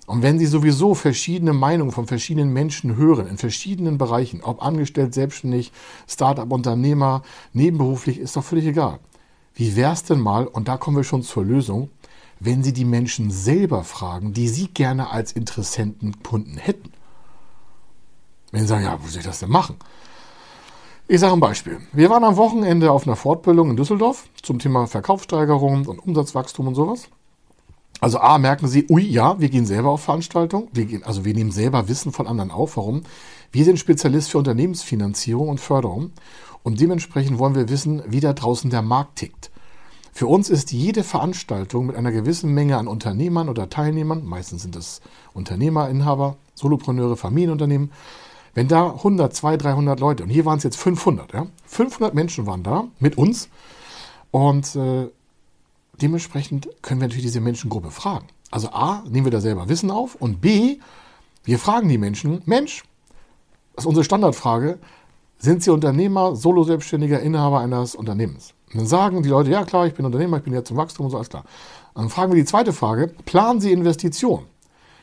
Und 0.07 0.23
wenn 0.23 0.39
Sie 0.39 0.47
sowieso 0.47 0.95
verschiedene 0.95 1.53
Meinungen 1.53 1.93
von 1.93 2.07
verschiedenen 2.07 2.55
Menschen 2.55 2.97
hören, 2.97 3.27
in 3.27 3.37
verschiedenen 3.37 3.99
Bereichen, 3.99 4.43
ob 4.43 4.65
angestellt, 4.65 5.13
selbstständig, 5.13 5.73
Start-up, 6.09 6.51
Unternehmer, 6.51 7.23
nebenberuflich, 7.53 8.19
ist 8.19 8.37
doch 8.37 8.45
völlig 8.45 8.65
egal. 8.65 8.99
Wie 9.53 9.77
wäre 9.77 9.93
es 9.93 10.05
denn 10.05 10.21
mal, 10.21 10.47
und 10.47 10.69
da 10.69 10.79
kommen 10.79 10.97
wir 10.97 11.05
schon 11.05 11.23
zur 11.23 11.45
Lösung, 11.45 11.91
wenn 12.41 12.63
Sie 12.65 12.73
die 12.73 12.87
Menschen 12.87 13.31
selber 13.31 13.85
fragen, 13.85 14.33
die 14.33 14.49
Sie 14.49 14.69
gerne 14.69 15.11
als 15.11 15.33
Interessenten 15.33 16.23
Kunden 16.23 16.57
hätten. 16.57 16.93
Wenn 18.53 18.63
Sie 18.63 18.69
sagen, 18.69 18.85
ja, 18.85 18.99
wo 19.03 19.07
soll 19.07 19.21
ich 19.21 19.27
das 19.27 19.41
denn 19.41 19.51
machen? 19.51 19.77
Ich 21.09 21.21
sage 21.21 21.33
ein 21.33 21.41
Beispiel. 21.41 21.81
Wir 21.93 22.11
waren 22.11 22.25
am 22.25 22.37
Wochenende 22.37 22.93
auf 22.93 23.07
einer 23.07 23.17
Fortbildung 23.17 23.71
in 23.71 23.77
Düsseldorf 23.77 24.29
zum 24.41 24.61
Thema 24.61 24.87
Verkaufssteigerung 24.87 25.87
und 25.87 25.99
Umsatzwachstum 25.99 26.69
und 26.69 26.75
sowas. 26.75 27.09
Also 28.01 28.19
A, 28.19 28.39
merken 28.39 28.69
Sie, 28.69 28.87
ui, 28.89 29.03
ja, 29.03 29.39
wir 29.39 29.49
gehen 29.49 29.67
selber 29.67 29.91
auf 29.91 30.03
Veranstaltungen. 30.03 30.69
Wir 30.73 30.87
gehen, 30.87 31.05
also 31.05 31.25
wir 31.25 31.35
nehmen 31.35 31.51
selber 31.51 31.89
Wissen 31.89 32.13
von 32.13 32.27
anderen 32.27 32.51
auf. 32.51 32.77
Warum? 32.77 33.03
Wir 33.51 33.65
sind 33.65 33.79
Spezialist 33.79 34.31
für 34.31 34.39
Unternehmensfinanzierung 34.39 35.49
und 35.49 35.61
Förderung. 35.61 36.13
Und 36.63 36.81
dementsprechend 36.81 37.39
wollen 37.39 37.57
wir 37.57 37.69
wissen, 37.69 38.03
wie 38.07 38.21
da 38.21 38.33
draußen 38.33 38.71
der 38.71 38.83
Markt 38.83 39.17
tickt. 39.17 39.51
Für 40.13 40.27
uns 40.27 40.51
ist 40.51 40.73
jede 40.73 41.05
Veranstaltung 41.05 41.87
mit 41.87 41.97
einer 41.97 42.13
gewissen 42.13 42.53
Menge 42.53 42.77
an 42.77 42.87
Unternehmern 42.87 43.49
oder 43.49 43.71
Teilnehmern, 43.71 44.25
meistens 44.25 44.63
sind 44.63 44.77
es 44.77 45.01
Unternehmer, 45.33 45.89
Inhaber, 45.89 46.37
Solopreneure, 46.55 47.17
Familienunternehmen, 47.17 47.91
wenn 48.55 48.69
da 48.69 48.91
100, 48.91 49.35
200, 49.35 49.65
300 49.65 50.01
Leute, 50.01 50.23
und 50.25 50.29
hier 50.29 50.45
waren 50.45 50.59
es 50.59 50.65
jetzt 50.65 50.77
500, 50.77 51.33
ja, 51.33 51.47
500 51.67 52.15
Menschen 52.15 52.47
waren 52.47 52.63
da 52.63 52.85
mit 52.99 53.17
uns 53.17 53.49
und 54.31 54.77
äh, 54.77 55.09
dementsprechend 56.01 56.69
können 56.83 57.01
wir 57.01 57.09
natürlich 57.09 57.27
diese 57.27 57.41
Menschengruppe 57.41 57.91
fragen. 57.91 58.27
Also 58.51 58.69
A, 58.69 59.03
nehmen 59.09 59.27
wir 59.27 59.33
da 59.33 59.41
selber 59.41 59.69
Wissen 59.69 59.91
auf 59.91 60.15
und 60.17 60.41
B, 60.41 60.79
wir 61.45 61.59
fragen 61.59 61.89
die 61.89 61.99
Menschen, 61.99 62.43
Mensch, 62.45 62.85
das 63.75 63.85
ist 63.85 63.89
unsere 63.89 64.05
Standardfrage, 64.05 64.79
sind 65.39 65.63
Sie 65.63 65.71
Unternehmer, 65.71 66.37
Solo-Selbstständiger, 66.37 67.21
Inhaber 67.21 67.61
eines 67.61 67.97
Unternehmens? 67.97 68.55
Und 68.73 68.81
dann 68.81 68.87
sagen 68.87 69.23
die 69.23 69.29
Leute, 69.29 69.51
ja 69.51 69.65
klar, 69.65 69.87
ich 69.87 69.95
bin 69.95 70.07
Unternehmer, 70.07 70.37
ich 70.37 70.45
bin 70.45 70.53
jetzt 70.53 70.69
zum 70.69 70.77
Wachstum 70.77 71.07
und 71.07 71.11
so, 71.11 71.17
alles 71.17 71.31
klar. 71.31 71.45
dann 71.95 72.09
fragen 72.11 72.33
wir 72.33 72.37
die 72.37 72.45
zweite 72.45 72.73
Frage, 72.73 73.09
planen 73.25 73.61
Sie 73.61 73.73
Investitionen? 73.73 74.47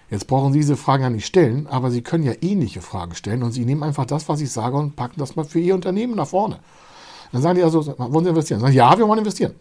Jetzt 0.10 0.28
brauchen 0.28 0.54
Sie 0.54 0.60
diese 0.60 0.78
Fragen 0.78 1.04
ja 1.04 1.10
nicht 1.10 1.26
stellen, 1.26 1.68
aber 1.68 1.92
Sie 1.92 2.02
können 2.02 2.24
ja 2.24 2.34
ähnliche 2.42 2.82
Fragen 2.82 3.16
stellen 3.16 3.44
und 3.44 3.52
Sie 3.52 3.66
nehmen 3.66 3.84
einfach 3.84 4.06
das, 4.06 4.28
was 4.28 4.42
ich 4.42 4.52
sage 4.52 4.78
und 4.78 4.96
packen 4.96 5.20
das 5.20 5.36
mal 5.36 5.46
für 5.46 5.60
Ihr 5.60 5.76
Unternehmen 5.76 6.16
nach 6.16 6.28
vorne. 6.28 6.60
Dann 7.32 7.42
sagen 7.42 7.58
die 7.58 7.64
also, 7.64 7.86
wollen 7.98 8.24
Sie 8.24 8.30
investieren? 8.30 8.60
Sagen, 8.60 8.74
ja, 8.74 8.98
wir 8.98 9.08
wollen 9.08 9.20
investieren. 9.20 9.54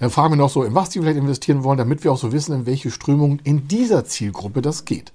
Dann 0.00 0.10
fragen 0.10 0.32
wir 0.32 0.36
noch 0.36 0.50
so, 0.50 0.64
in 0.64 0.74
was 0.74 0.90
die 0.90 1.00
vielleicht 1.00 1.18
investieren 1.18 1.64
wollen, 1.64 1.78
damit 1.78 2.02
wir 2.02 2.12
auch 2.12 2.18
so 2.18 2.32
wissen, 2.32 2.54
in 2.54 2.66
welche 2.66 2.90
Strömungen 2.90 3.40
in 3.44 3.68
dieser 3.68 4.04
Zielgruppe 4.04 4.62
das 4.62 4.84
geht. 4.84 5.12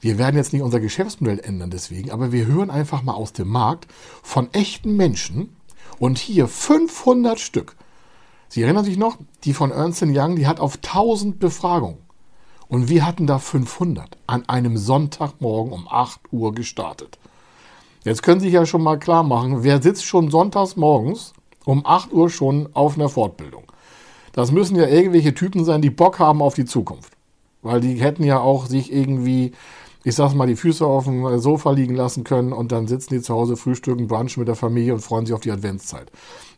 Wir 0.00 0.18
werden 0.18 0.36
jetzt 0.36 0.52
nicht 0.52 0.62
unser 0.62 0.80
Geschäftsmodell 0.80 1.40
ändern 1.40 1.70
deswegen, 1.70 2.10
aber 2.10 2.30
wir 2.30 2.46
hören 2.46 2.70
einfach 2.70 3.02
mal 3.02 3.14
aus 3.14 3.32
dem 3.32 3.48
Markt 3.48 3.86
von 4.22 4.52
echten 4.52 4.96
Menschen, 4.96 5.56
und 5.98 6.18
hier 6.18 6.48
500 6.48 7.38
Stück. 7.38 7.76
Sie 8.48 8.62
erinnern 8.62 8.84
sich 8.84 8.96
noch, 8.96 9.18
die 9.44 9.52
von 9.52 9.70
Ernst 9.70 10.02
Young, 10.02 10.36
die 10.36 10.46
hat 10.46 10.60
auf 10.60 10.76
1000 10.76 11.38
Befragungen. 11.38 11.98
Und 12.68 12.88
wir 12.88 13.06
hatten 13.06 13.26
da 13.26 13.38
500 13.38 14.18
an 14.26 14.48
einem 14.48 14.76
Sonntagmorgen 14.76 15.72
um 15.72 15.88
8 15.88 16.20
Uhr 16.32 16.54
gestartet. 16.54 17.18
Jetzt 18.04 18.22
können 18.22 18.40
Sie 18.40 18.46
sich 18.46 18.54
ja 18.54 18.66
schon 18.66 18.82
mal 18.82 18.98
klar 18.98 19.22
machen, 19.22 19.64
wer 19.64 19.82
sitzt 19.82 20.04
schon 20.04 20.30
sonntags 20.30 20.76
morgens 20.76 21.32
um 21.64 21.84
8 21.84 22.12
Uhr 22.12 22.30
schon 22.30 22.68
auf 22.74 22.96
einer 22.96 23.08
Fortbildung? 23.08 23.64
Das 24.32 24.52
müssen 24.52 24.76
ja 24.76 24.86
irgendwelche 24.86 25.34
Typen 25.34 25.64
sein, 25.64 25.82
die 25.82 25.90
Bock 25.90 26.18
haben 26.18 26.42
auf 26.42 26.54
die 26.54 26.64
Zukunft. 26.66 27.12
Weil 27.62 27.80
die 27.80 27.94
hätten 27.94 28.22
ja 28.22 28.38
auch 28.38 28.66
sich 28.66 28.92
irgendwie 28.92 29.52
ich 30.04 30.14
sag's 30.14 30.34
mal, 30.34 30.46
die 30.46 30.56
Füße 30.56 30.86
auf 30.86 31.04
dem 31.04 31.38
Sofa 31.38 31.72
liegen 31.72 31.94
lassen 31.94 32.24
können 32.24 32.52
und 32.52 32.72
dann 32.72 32.86
sitzen 32.86 33.14
die 33.14 33.20
zu 33.20 33.34
Hause, 33.34 33.56
frühstücken, 33.56 34.06
brunchen 34.06 34.40
mit 34.40 34.48
der 34.48 34.54
Familie 34.54 34.94
und 34.94 35.00
freuen 35.00 35.26
sich 35.26 35.34
auf 35.34 35.40
die 35.40 35.50
Adventszeit. 35.50 36.10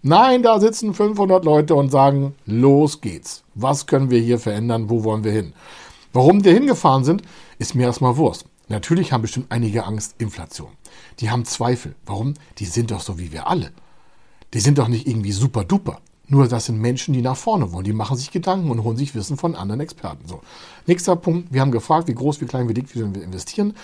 Nein, 0.03 0.43
da 0.43 0.61
sitzen 0.61 0.95
500 0.95 1.45
Leute 1.45 1.75
und 1.75 1.91
sagen, 1.91 2.35
los 2.47 3.01
geht's. 3.01 3.43
Was 3.55 3.87
können 3.87 4.11
wir 4.11 4.21
hier 4.21 4.39
verändern? 4.39 4.89
Wo 4.89 5.05
wollen 5.05 5.25
wir 5.25 5.33
hin? 5.33 5.53
Warum 6.13 6.45
wir 6.45 6.53
hingefahren 6.53 7.05
sind, 7.05 7.23
ist 7.59 7.75
mir 7.75 7.85
erstmal 7.85 8.17
Wurst. 8.17 8.47
Natürlich 8.69 9.13
haben 9.13 9.23
bestimmt 9.23 9.51
einige 9.51 9.85
Angst, 9.85 10.15
Inflation. 10.19 10.73
Die 11.21 11.31
haben 11.31 11.45
Zweifel. 11.45 11.95
Warum? 12.07 12.35
Die 12.59 12.67
sind 12.67 12.91
doch 12.91 13.01
so 13.01 13.19
wie 13.19 13.33
wir 13.33 13.47
alle. 13.47 13.73
Die 14.55 14.61
sind 14.61 14.79
doch 14.79 14.89
nicht 14.89 15.07
irgendwie 15.07 15.33
super 15.33 15.65
duper. 15.65 16.01
Nur 16.33 16.47
das 16.47 16.67
sind 16.67 16.81
Menschen, 16.81 17.13
die 17.13 17.23
nach 17.23 17.37
vorne 17.37 17.73
wollen. 17.73 17.85
Die 17.85 17.93
machen 17.93 18.17
sich 18.17 18.31
Gedanken 18.31 18.71
und 18.71 18.85
holen 18.85 18.97
sich 18.97 19.17
Wissen 19.17 19.37
von 19.37 19.57
anderen 19.57 19.81
Experten. 19.81 20.29
So. 20.29 20.41
Nächster 20.87 21.17
Punkt. 21.17 21.53
Wir 21.53 21.61
haben 21.61 21.73
gefragt, 21.73 22.07
wie 22.07 22.15
groß, 22.15 22.41
wie 22.41 22.47
klein, 22.47 22.69
wie 22.69 22.75
dick, 22.75 22.95
wie 22.95 23.01
wir 23.01 23.23
investieren. 23.23 23.75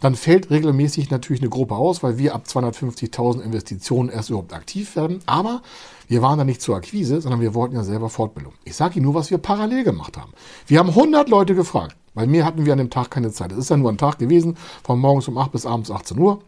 Dann 0.00 0.14
fällt 0.14 0.50
regelmäßig 0.50 1.10
natürlich 1.10 1.42
eine 1.42 1.50
Gruppe 1.50 1.74
aus, 1.74 2.04
weil 2.04 2.16
wir 2.16 2.36
ab 2.36 2.44
250.000 2.46 3.40
Investitionen 3.40 4.08
erst 4.08 4.30
überhaupt 4.30 4.52
aktiv 4.52 4.94
werden. 4.94 5.18
Aber 5.26 5.62
wir 6.06 6.22
waren 6.22 6.38
da 6.38 6.44
nicht 6.44 6.62
zur 6.62 6.76
Akquise, 6.76 7.20
sondern 7.20 7.40
wir 7.40 7.54
wollten 7.54 7.74
ja 7.74 7.82
selber 7.82 8.08
Fortbildung. 8.08 8.52
Ich 8.64 8.76
sage 8.76 8.94
Ihnen 8.94 9.06
nur, 9.06 9.14
was 9.14 9.32
wir 9.32 9.38
parallel 9.38 9.82
gemacht 9.82 10.16
haben. 10.16 10.32
Wir 10.68 10.78
haben 10.78 10.90
100 10.90 11.28
Leute 11.28 11.56
gefragt. 11.56 11.96
Bei 12.14 12.24
mir 12.24 12.44
hatten 12.44 12.64
wir 12.64 12.72
an 12.72 12.78
dem 12.78 12.90
Tag 12.90 13.10
keine 13.10 13.32
Zeit. 13.32 13.50
Es 13.50 13.58
ist 13.58 13.70
ja 13.70 13.76
nur 13.76 13.90
ein 13.90 13.98
Tag 13.98 14.18
gewesen, 14.18 14.56
von 14.84 15.00
morgens 15.00 15.26
um 15.26 15.36
8 15.36 15.50
bis 15.50 15.66
abends 15.66 15.90
18 15.90 16.16
Uhr. 16.18 16.40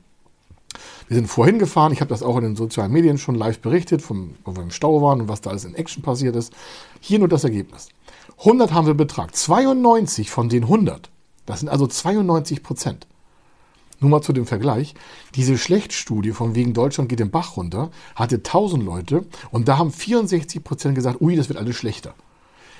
Wir 1.08 1.16
sind 1.16 1.26
vorhin 1.26 1.58
gefahren, 1.58 1.92
ich 1.92 2.00
habe 2.00 2.10
das 2.10 2.22
auch 2.22 2.36
in 2.36 2.44
den 2.44 2.56
sozialen 2.56 2.92
Medien 2.92 3.18
schon 3.18 3.34
live 3.34 3.60
berichtet, 3.60 4.02
vom, 4.02 4.34
wo 4.44 4.54
wir 4.54 4.62
im 4.62 4.70
Stau 4.70 5.00
waren 5.02 5.22
und 5.22 5.28
was 5.28 5.40
da 5.40 5.50
alles 5.50 5.64
in 5.64 5.74
Action 5.74 6.02
passiert 6.02 6.36
ist. 6.36 6.52
Hier 7.00 7.18
nur 7.18 7.28
das 7.28 7.44
Ergebnis. 7.44 7.88
100 8.40 8.72
haben 8.72 8.86
wir 8.86 8.94
betragt, 8.94 9.34
92 9.34 10.30
von 10.30 10.48
den 10.48 10.64
100, 10.64 11.10
das 11.46 11.60
sind 11.60 11.68
also 11.68 11.86
92 11.86 12.62
Prozent. 12.62 13.06
Nur 14.00 14.10
mal 14.10 14.22
zu 14.22 14.32
dem 14.32 14.46
Vergleich. 14.46 14.94
Diese 15.34 15.58
Schlechtstudie 15.58 16.30
von 16.30 16.54
wegen 16.54 16.72
Deutschland 16.72 17.08
geht 17.08 17.18
den 17.18 17.32
Bach 17.32 17.56
runter, 17.56 17.90
hatte 18.14 18.36
1000 18.36 18.84
Leute 18.84 19.26
und 19.50 19.66
da 19.66 19.78
haben 19.78 19.90
64 19.90 20.62
Prozent 20.62 20.94
gesagt, 20.94 21.20
ui, 21.20 21.34
das 21.34 21.48
wird 21.48 21.58
alles 21.58 21.74
schlechter. 21.74 22.14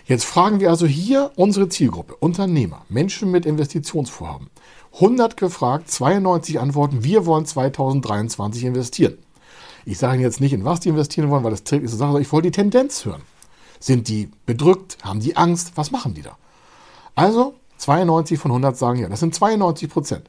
Jetzt 0.07 0.25
fragen 0.25 0.61
wir 0.61 0.71
also 0.71 0.87
hier 0.87 1.33
unsere 1.37 1.69
Zielgruppe, 1.69 2.15
Unternehmer, 2.15 2.87
Menschen 2.89 3.31
mit 3.31 3.45
Investitionsvorhaben. 3.45 4.49
100 4.95 5.37
gefragt, 5.37 5.91
92 5.91 6.61
Antworten, 6.61 7.05
wir 7.05 7.27
wollen 7.27 7.47
2023 7.47 8.65
investieren. 8.65 9.19
Ich 9.85 9.99
sage 9.99 10.15
Ihnen 10.15 10.23
jetzt 10.23 10.41
nicht, 10.41 10.53
in 10.53 10.65
was 10.65 10.81
die 10.81 10.89
investieren 10.89 11.31
wollen, 11.31 11.45
weil 11.45 11.51
das 11.51 11.65
trägt 11.65 11.85
ist 11.85 11.93
eine 11.93 11.99
Sache, 11.99 12.21
ich 12.21 12.31
wollte 12.33 12.51
die 12.51 12.57
Tendenz 12.57 13.05
hören. 13.05 13.23
Sind 13.81 14.09
die 14.09 14.31
bedrückt? 14.45 14.99
Haben 15.03 15.21
die 15.21 15.37
Angst? 15.37 15.73
Was 15.77 15.91
machen 15.91 16.15
die 16.15 16.23
da? 16.23 16.37
Also 17.15 17.55
92 17.79 18.39
von 18.39 18.51
100 18.51 18.77
sagen 18.77 19.01
ja, 19.01 19.09
das 19.09 19.21
sind 19.21 19.35
92 19.35 19.89
Prozent. 19.89 20.29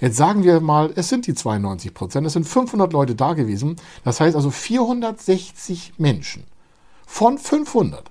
Jetzt 0.00 0.16
sagen 0.16 0.44
wir 0.44 0.60
mal, 0.60 0.92
es 0.94 1.08
sind 1.08 1.26
die 1.26 1.34
92 1.34 1.94
Prozent, 1.94 2.26
es 2.26 2.34
sind 2.34 2.46
500 2.46 2.92
Leute 2.92 3.14
da 3.14 3.34
gewesen. 3.34 3.76
Das 4.04 4.20
heißt 4.20 4.36
also 4.36 4.50
460 4.50 5.94
Menschen 5.98 6.44
von 7.06 7.38
500 7.38 8.10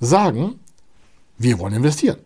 sagen, 0.00 0.60
wir 1.36 1.58
wollen 1.58 1.74
investieren. 1.74 2.18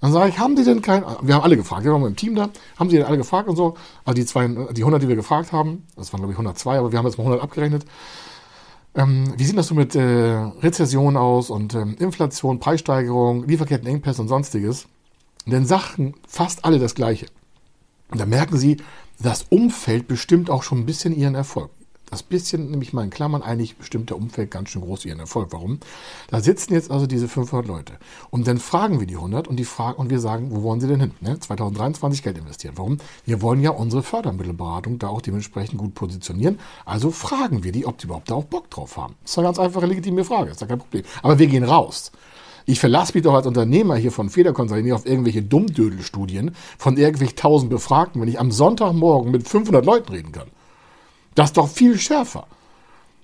Dann 0.00 0.12
sage 0.12 0.28
ich, 0.28 0.38
haben 0.38 0.56
die 0.56 0.64
denn 0.64 0.82
kein, 0.82 1.04
wir 1.22 1.34
haben 1.34 1.42
alle 1.42 1.56
gefragt, 1.56 1.84
wir 1.84 1.92
waren 1.92 2.04
im 2.04 2.16
Team 2.16 2.34
da, 2.34 2.50
haben 2.78 2.90
sie 2.90 2.96
denn 2.96 3.06
alle 3.06 3.16
gefragt 3.16 3.48
und 3.48 3.56
so, 3.56 3.76
also 4.04 4.14
die, 4.14 4.26
zwei, 4.26 4.46
die 4.46 4.82
100, 4.82 5.02
die 5.02 5.08
wir 5.08 5.16
gefragt 5.16 5.52
haben, 5.52 5.86
das 5.96 6.12
waren 6.12 6.20
glaube 6.20 6.32
ich 6.32 6.38
102, 6.38 6.78
aber 6.78 6.92
wir 6.92 6.98
haben 6.98 7.06
jetzt 7.06 7.18
mal 7.18 7.24
100 7.24 7.42
abgerechnet, 7.42 7.86
ähm, 8.94 9.34
wie 9.36 9.44
sieht 9.44 9.56
das 9.58 9.68
so 9.68 9.74
mit 9.74 9.94
äh, 9.94 10.00
Rezession 10.00 11.16
aus 11.16 11.50
und 11.50 11.74
ähm, 11.74 11.96
Inflation, 11.98 12.60
Preissteigerung, 12.60 13.46
Lieferkettenengpässe 13.46 14.22
und 14.22 14.28
sonstiges? 14.28 14.86
Denn 15.44 15.66
Sachen 15.66 16.14
fast 16.26 16.64
alle 16.64 16.78
das 16.78 16.94
Gleiche. 16.94 17.26
Und 18.10 18.20
da 18.20 18.26
merken 18.26 18.56
Sie, 18.56 18.78
das 19.20 19.44
Umfeld 19.50 20.08
bestimmt 20.08 20.50
auch 20.50 20.62
schon 20.62 20.78
ein 20.78 20.86
bisschen 20.86 21.14
Ihren 21.14 21.34
Erfolg 21.34 21.70
das 22.10 22.22
bisschen, 22.22 22.70
nämlich 22.70 22.92
mal 22.92 23.04
in 23.04 23.10
Klammern, 23.10 23.42
eigentlich 23.42 23.76
bestimmt 23.76 24.10
der 24.10 24.16
Umfeld 24.16 24.50
ganz 24.50 24.70
schön 24.70 24.82
groß 24.82 25.04
ihren 25.04 25.18
Erfolg. 25.18 25.48
Warum? 25.50 25.80
Da 26.28 26.40
sitzen 26.40 26.72
jetzt 26.72 26.90
also 26.90 27.06
diese 27.06 27.28
500 27.28 27.66
Leute. 27.66 27.94
Und 28.30 28.46
dann 28.46 28.58
fragen 28.58 29.00
wir 29.00 29.06
die 29.06 29.16
100 29.16 29.48
und, 29.48 29.56
die 29.56 29.64
fragen, 29.64 29.98
und 29.98 30.10
wir 30.10 30.20
sagen, 30.20 30.50
wo 30.50 30.62
wollen 30.62 30.80
sie 30.80 30.86
denn 30.86 31.00
hin? 31.00 31.12
Ne? 31.20 31.38
2023 31.38 32.22
Geld 32.22 32.38
investieren. 32.38 32.74
Warum? 32.76 32.98
Wir 33.24 33.42
wollen 33.42 33.60
ja 33.60 33.70
unsere 33.70 34.02
Fördermittelberatung 34.02 34.98
da 34.98 35.08
auch 35.08 35.20
dementsprechend 35.20 35.78
gut 35.78 35.94
positionieren. 35.94 36.58
Also 36.84 37.10
fragen 37.10 37.64
wir 37.64 37.72
die, 37.72 37.86
ob 37.86 37.98
die 37.98 38.06
überhaupt 38.06 38.30
da 38.30 38.36
auch 38.36 38.44
Bock 38.44 38.70
drauf 38.70 38.96
haben. 38.96 39.16
Das 39.22 39.32
ist 39.32 39.38
eine 39.38 39.48
ganz 39.48 39.58
einfache, 39.58 39.86
legitime 39.86 40.24
Frage. 40.24 40.52
Ist 40.52 40.60
ja 40.60 40.66
kein 40.66 40.78
Problem. 40.78 41.04
Aber 41.22 41.38
wir 41.38 41.48
gehen 41.48 41.64
raus. 41.64 42.12
Ich 42.68 42.80
verlasse 42.80 43.14
mich 43.14 43.22
doch 43.22 43.34
als 43.34 43.46
Unternehmer 43.46 43.96
hier 43.96 44.10
von 44.10 44.28
Federkonzernen 44.28 44.84
nicht 44.84 44.92
auf 44.92 45.06
irgendwelche 45.06 45.42
Dummdödelstudien 45.42 46.54
von 46.78 46.96
irgendwelchen 46.96 47.36
tausend 47.36 47.70
Befragten, 47.70 48.20
wenn 48.20 48.28
ich 48.28 48.40
am 48.40 48.50
Sonntagmorgen 48.50 49.30
mit 49.30 49.46
500 49.46 49.84
Leuten 49.84 50.12
reden 50.12 50.32
kann. 50.32 50.48
Das 51.36 51.50
ist 51.50 51.56
doch 51.56 51.68
viel 51.68 51.96
schärfer. 51.98 52.48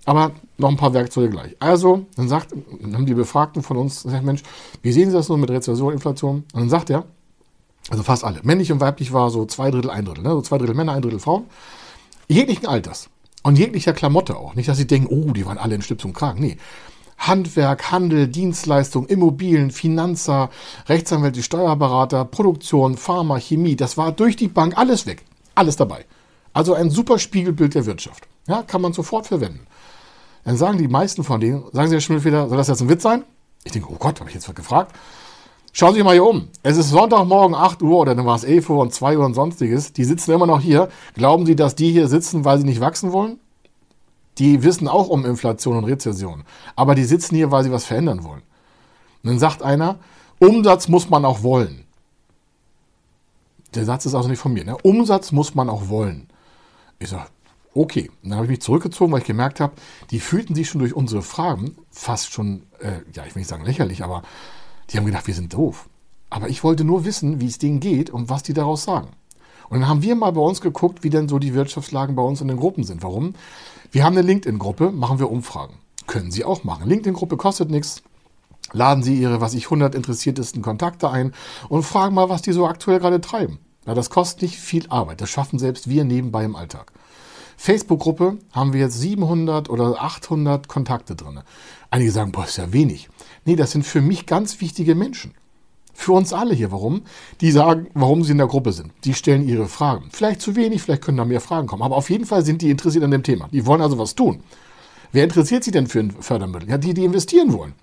Aber 0.05 0.33
noch 0.59 0.69
ein 0.69 0.77
paar 0.77 0.95
Werkzeuge 0.95 1.31
gleich. 1.31 1.57
Also, 1.59 2.07
dann 2.17 2.29
sagt, 2.29 2.53
dann 2.81 2.95
haben 2.95 3.07
die 3.07 3.15
Befragten 3.15 3.63
von 3.63 3.77
uns 3.77 4.05
gesagt, 4.05 4.25
Mensch, 4.25 4.43
wie 4.83 4.93
sehen 4.93 5.11
Sie 5.11 5.17
das 5.17 5.27
so 5.27 5.37
mit 5.37 5.51
Rezession, 5.51 5.93
Inflation? 5.93 6.45
Und 6.53 6.61
dann 6.61 6.69
sagt 6.69 6.91
er, 6.91 7.05
also 7.89 8.03
fast 8.03 8.25
alle, 8.25 8.41
männlich 8.43 8.71
und 8.71 8.81
weiblich 8.81 9.13
war 9.13 9.31
so 9.31 9.45
zwei 9.47 9.71
Drittel, 9.71 9.91
ein 9.91 10.05
Drittel, 10.05 10.23
ne? 10.23 10.31
so 10.31 10.43
zwei 10.43 10.59
Drittel 10.59 10.75
Männer, 10.75 10.93
ein 10.93 11.03
Drittel 11.03 11.19
Frauen, 11.19 11.47
jeglichen 12.29 12.67
Alters 12.67 13.09
und 13.43 13.59
jeglicher 13.59 13.93
Klamotte 13.93 14.37
auch. 14.37 14.55
Nicht, 14.55 14.69
dass 14.69 14.77
sie 14.77 14.87
denken, 14.87 15.09
oh, 15.09 15.33
die 15.33 15.47
waren 15.47 15.59
alle 15.59 15.75
in 15.75 15.83
Schlips 15.83 16.05
und 16.05 16.13
Kragen. 16.13 16.41
Nee. 16.41 16.59
Handwerk, 17.19 17.93
Handel, 17.93 18.29
Dienstleistung, 18.29 19.07
Immobilien, 19.07 19.71
Finanzer, 19.71 20.51
Rechtsanwälte, 20.89 21.43
Steuerberater, 21.43 22.25
Produktion, 22.25 22.97
Pharma, 22.97 23.39
Chemie, 23.39 23.77
das 23.77 23.97
war 23.97 24.13
durch 24.13 24.37
die 24.37 24.49
Bank 24.49 24.77
alles 24.77 25.07
weg. 25.07 25.25
Alles 25.55 25.77
dabei. 25.77 26.05
Also 26.53 26.75
ein 26.75 26.91
super 26.91 27.19
Spiegelbild 27.19 27.75
der 27.75 27.87
Wirtschaft. 27.87 28.29
Ja, 28.47 28.63
kann 28.63 28.83
man 28.83 28.93
sofort 28.93 29.27
verwenden. 29.27 29.67
Dann 30.45 30.57
sagen 30.57 30.79
die 30.79 30.89
meisten 30.89 31.25
von 31.25 31.41
denen, 31.41 31.65
sagen 31.73 31.89
sie 31.89 31.95
ja 31.95 32.01
schon 32.01 32.25
wieder, 32.25 32.49
soll 32.49 32.59
das 32.59 32.69
jetzt 32.69 32.83
ein 32.83 32.89
Witz 32.89 33.03
sein? 33.03 33.25
Ich 33.65 33.73
denke, 33.73 33.89
oh 33.91 33.97
Gott, 33.99 34.19
habe 34.19 34.29
ich 34.29 34.35
jetzt 34.35 34.49
was 34.49 34.55
gefragt? 34.55 34.95
Schauen 35.75 35.93
Sie 35.93 35.99
sich 35.99 36.05
mal 36.05 36.13
hier 36.13 36.25
um. 36.25 36.49
Es 36.63 36.77
ist 36.77 36.91
Sonntagmorgen 36.91 37.55
8 37.55 37.81
Uhr 37.83 38.01
oder 38.01 38.15
dann 38.15 38.27
war 38.27 38.37
es 38.37 38.45
11 38.45 38.69
Uhr 38.69 38.79
und 38.79 38.93
2 38.93 39.17
Uhr 39.17 39.25
und 39.25 39.33
sonstiges. 39.33 39.95
Die 39.95 40.05
sitzen 40.05 40.33
immer 40.33 40.47
noch 40.47 40.61
hier. 40.61 40.91
Glauben 41.15 41.47
Sie, 41.47 41.57
dass 41.57 41.75
die 41.75 41.91
hier 41.93 42.09
sitzen, 42.09 42.45
weil 42.45 42.59
sie 42.59 42.67
nicht 42.67 42.81
wachsen 42.81 43.13
wollen? 43.13 43.39
Die 44.39 44.63
wissen 44.63 44.87
auch 44.87 45.09
um 45.09 45.25
Inflation 45.25 45.79
und 45.79 45.85
Rezession. 45.85 46.45
Aber 46.77 46.95
die 46.95 47.05
sitzen 47.05 47.37
hier, 47.37 47.51
weil 47.51 47.65
sie 47.65 47.73
was 47.73 47.87
verändern 47.87 48.25
wollen. 48.25 48.43
Und 49.23 49.31
dann 49.31 49.39
sagt 49.39 49.63
einer, 49.63 49.99
Umsatz 50.39 50.89
muss 50.89 51.09
man 51.09 51.25
auch 51.25 51.43
wollen. 51.43 51.85
Der 53.75 53.85
Satz 53.85 54.05
ist 54.05 54.15
also 54.15 54.29
nicht 54.29 54.41
von 54.41 54.53
mir. 54.53 54.65
Ne? 54.65 54.77
Umsatz 54.83 55.33
muss 55.33 55.55
man 55.55 55.71
auch 55.71 55.89
wollen. 55.89 56.29
Ich 57.03 57.11
sage, 57.11 57.27
okay. 57.75 58.11
Und 58.23 58.31
dann 58.31 58.39
habe 58.39 58.47
ich 58.47 58.51
mich 58.51 58.63
zurückgezogen, 58.63 59.13
weil 59.13 59.21
ich 59.21 59.27
gemerkt 59.27 59.59
habe, 59.59 59.75
die 60.11 60.21
fühlten 60.21 60.55
sich 60.55 60.69
schon 60.69 60.79
durch 60.79 60.95
unsere 60.95 61.23
Fragen 61.23 61.77
fast 61.91 62.33
schon, 62.33 62.63
äh, 62.79 63.01
ja, 63.13 63.27
ich 63.27 63.35
will 63.35 63.41
nicht 63.41 63.49
sagen 63.49 63.65
lächerlich, 63.65 64.05
aber 64.05 64.23
die 64.91 64.97
haben 64.97 65.07
gedacht, 65.07 65.27
wir 65.27 65.35
sind 65.35 65.53
doof. 65.53 65.89
Aber 66.31 66.49
ich 66.49 66.63
wollte 66.63 66.85
nur 66.85 67.05
wissen, 67.05 67.41
wie 67.41 67.49
es 67.49 67.59
denen 67.59 67.81
geht 67.81 68.09
und 68.09 68.31
was 68.31 68.43
die 68.43 68.55
daraus 68.55 68.85
sagen. 68.85 69.09
Und 69.69 69.81
dann 69.81 69.89
haben 69.89 70.03
wir 70.03 70.15
mal 70.15 70.31
bei 70.33 70.41
uns 70.41 70.61
geguckt, 70.61 71.03
wie 71.03 71.11
denn 71.11 71.29
so 71.29 71.39
die 71.39 71.55
Wirtschaftslagen 71.55 72.15
bei 72.15 72.23
uns 72.23 72.41
in 72.41 72.49
den 72.49 72.57
Gruppen 72.57 72.85
sind. 72.85 73.03
Warum? 73.03 73.35
Wir 73.91 74.05
haben 74.05 74.17
eine 74.17 74.27
LinkedIn-Gruppe, 74.27 74.93
machen 74.93 75.19
wir 75.19 75.31
Umfragen. 75.31 75.75
Können 76.07 76.31
Sie 76.31 76.45
auch 76.45 76.63
machen. 76.63 76.89
LinkedIn-Gruppe 76.89 77.37
kostet 77.37 77.71
nichts. 77.71 78.03
Laden 78.73 79.03
Sie 79.03 79.19
Ihre, 79.19 79.41
was 79.41 79.55
ich, 79.55 79.65
100 79.65 79.95
interessiertesten 79.95 80.63
Kontakte 80.63 81.11
ein 81.11 81.33
und 81.69 81.83
fragen 81.83 82.15
mal, 82.15 82.29
was 82.29 82.43
die 82.43 82.53
so 82.53 82.67
aktuell 82.67 83.01
gerade 83.01 83.21
treiben. 83.21 83.59
Ja, 83.87 83.95
das 83.95 84.11
kostet 84.11 84.43
nicht 84.43 84.59
viel 84.59 84.87
Arbeit. 84.89 85.21
Das 85.21 85.31
schaffen 85.31 85.59
selbst 85.59 85.89
wir 85.89 86.05
nebenbei 86.05 86.45
im 86.45 86.57
Alltag. 86.57 86.93
Facebook-Gruppe 87.57 88.39
haben 88.53 88.73
wir 88.73 88.81
jetzt 88.81 89.01
700 89.01 89.71
oder 89.71 90.03
800 90.03 90.69
Kontakte 90.69 91.15
drin. 91.15 91.41
Einige 91.91 92.11
sagen, 92.11 92.33
boah, 92.33 92.45
ist 92.45 92.57
ja 92.57 92.73
wenig. 92.73 93.09
Nee, 93.45 93.57
das 93.57 93.73
sind 93.73 93.85
für 93.85 94.01
mich 94.01 94.27
ganz 94.27 94.61
wichtige 94.61 94.95
Menschen. 94.95 95.35
Für 95.95 96.13
uns 96.13 96.33
alle 96.33 96.55
hier. 96.55 96.73
Warum? 96.73 97.03
Die 97.41 97.51
sagen, 97.51 97.89
warum 97.95 98.25
sie 98.25 98.33
in 98.33 98.39
der 98.39 98.47
Gruppe 98.47 98.73
sind. 98.73 98.93
Die 99.05 99.15
stellen 99.15 99.47
ihre 99.47 99.69
Fragen. 99.69 100.09
Vielleicht 100.11 100.41
zu 100.41 100.57
wenig, 100.57 100.83
vielleicht 100.83 101.03
können 101.03 101.19
da 101.19 101.25
mehr 101.25 101.41
Fragen 101.41 101.67
kommen. 101.67 101.83
Aber 101.83 101.97
auf 101.97 102.11
jeden 102.11 102.25
Fall 102.25 102.45
sind 102.45 102.63
die 102.63 102.71
interessiert 102.71 103.05
an 103.05 103.11
dem 103.11 103.23
Thema. 103.23 103.49
Die 103.53 103.67
wollen 103.67 103.83
also 103.83 103.99
was 103.99 104.15
tun. 104.15 104.43
Wer 105.13 105.25
interessiert 105.25 105.63
sich 105.63 105.73
denn 105.73 105.87
für 105.87 106.01
ein 106.01 106.11
Fördermittel? 106.11 106.71
Ja, 106.71 106.79
die, 106.79 106.95
die 106.95 107.05
investieren 107.05 107.53
wollen. 107.53 107.75